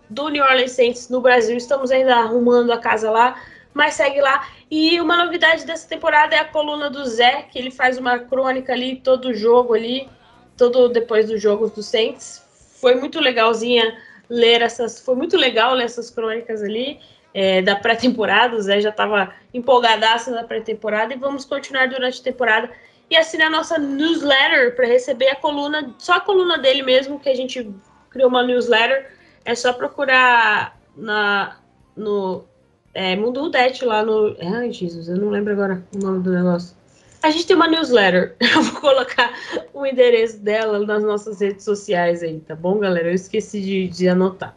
[0.10, 1.56] do New Orleans Saints no Brasil.
[1.58, 3.40] Estamos ainda arrumando a casa lá,
[3.74, 4.48] mas segue lá.
[4.70, 8.74] E uma novidade dessa temporada é a coluna do Zé, que ele faz uma crônica
[8.74, 10.10] ali, todo jogo ali,
[10.58, 12.42] todo depois dos jogos do Saints
[12.82, 13.96] foi muito legalzinha
[14.28, 15.00] ler essas.
[15.00, 17.00] Foi muito legal ler essas crônicas ali
[17.34, 18.56] é, da pré-temporada.
[18.56, 22.70] O Zé já estava empolgadaço na pré-temporada e vamos continuar durante a temporada
[23.10, 27.30] e assinar a nossa newsletter para receber a coluna, só a coluna dele mesmo, que
[27.30, 27.70] a gente
[28.10, 29.12] criou uma newsletter.
[29.44, 31.58] É só procurar na,
[31.96, 32.46] no
[32.94, 34.36] é, Mundo Udete lá no.
[34.40, 36.76] Ai, Jesus, eu não lembro agora o nome do negócio.
[37.24, 38.36] A gente tem uma newsletter.
[38.42, 39.32] Eu vou colocar
[39.74, 43.10] o endereço dela nas nossas redes sociais aí, tá bom, galera?
[43.10, 44.56] Eu esqueci de, de anotar.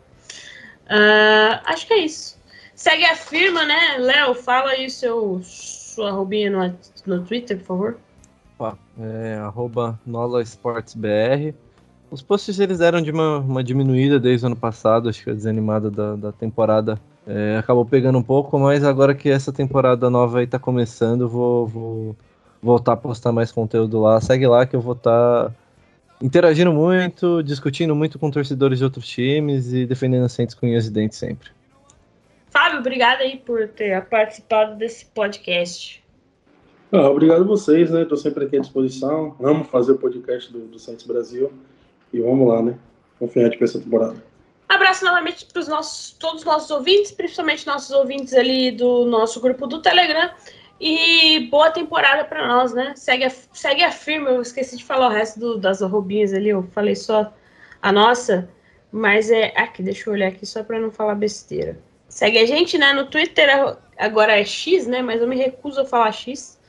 [0.86, 2.33] Uh, acho que é isso.
[2.74, 3.98] Segue a firma, né?
[3.98, 6.74] Léo, fala aí seu, sua arrobinha no,
[7.06, 7.98] no Twitter, por favor.
[8.58, 11.54] Opa, é arroba NolaSportsBR.
[12.10, 15.34] Os posts eles eram de uma, uma diminuída desde o ano passado, acho que a
[15.34, 20.40] desanimada da, da temporada é, acabou pegando um pouco, mas agora que essa temporada nova
[20.40, 22.16] aí tá começando, vou, vou
[22.62, 24.20] voltar a postar mais conteúdo lá.
[24.20, 25.54] Segue lá que eu vou estar tá
[26.20, 30.86] interagindo muito, discutindo muito com torcedores de outros times e defendendo a Saints com unhas
[30.86, 31.50] e dentes sempre.
[32.54, 36.00] Fábio, obrigado aí por ter participado desse podcast.
[36.92, 38.02] Ah, obrigado a vocês, né?
[38.02, 39.36] Estou sempre aqui à disposição.
[39.42, 41.52] Amo fazer o podcast do, do Santos Brasil.
[42.12, 42.78] E vamos lá, né?
[43.18, 44.22] Confiante para essa temporada.
[44.68, 49.66] Abraço novamente para nossos, todos os nossos ouvintes, principalmente nossos ouvintes ali do nosso grupo
[49.66, 50.30] do Telegram.
[50.80, 52.94] E boa temporada para nós, né?
[52.94, 54.30] Segue a, segue a firma.
[54.30, 56.50] Eu esqueci de falar o resto do, das roubinhas ali.
[56.50, 57.34] Eu falei só
[57.82, 58.48] a nossa.
[58.92, 59.52] Mas é.
[59.56, 61.76] Aqui, deixa eu olhar aqui só para não falar besteira.
[62.14, 62.92] Segue a gente, né?
[62.92, 63.48] No Twitter
[63.98, 65.02] agora é X, né?
[65.02, 66.60] Mas eu me recuso a falar X.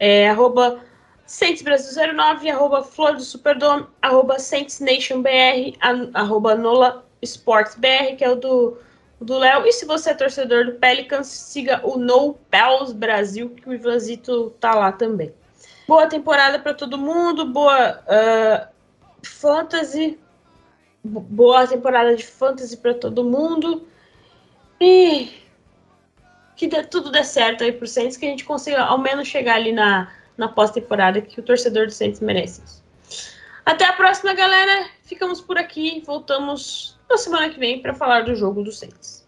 [0.00, 0.80] É arroba
[1.28, 5.76] Brasil09, arroba Flor do Superdome, arroba SaintsNationBR,
[6.14, 8.78] arroba Nola Sports BR, que é o do
[9.20, 9.66] do Léo.
[9.66, 14.54] E se você é torcedor do Pelicans, siga o No Pels Brasil, que o Ivanzito
[14.58, 15.34] tá lá também.
[15.86, 18.68] Boa temporada para todo mundo, boa uh,
[19.22, 20.18] fantasy,
[21.04, 23.86] boa temporada de fantasy para todo mundo.
[24.86, 25.32] E
[26.56, 29.54] que dê, tudo dê certo aí pro Saints, que a gente consiga ao menos chegar
[29.54, 32.62] ali na, na pós-temporada que o torcedor do Saints merece.
[33.64, 34.90] Até a próxima, galera.
[35.02, 36.02] Ficamos por aqui.
[36.04, 39.26] Voltamos na semana que vem para falar do jogo do Saints.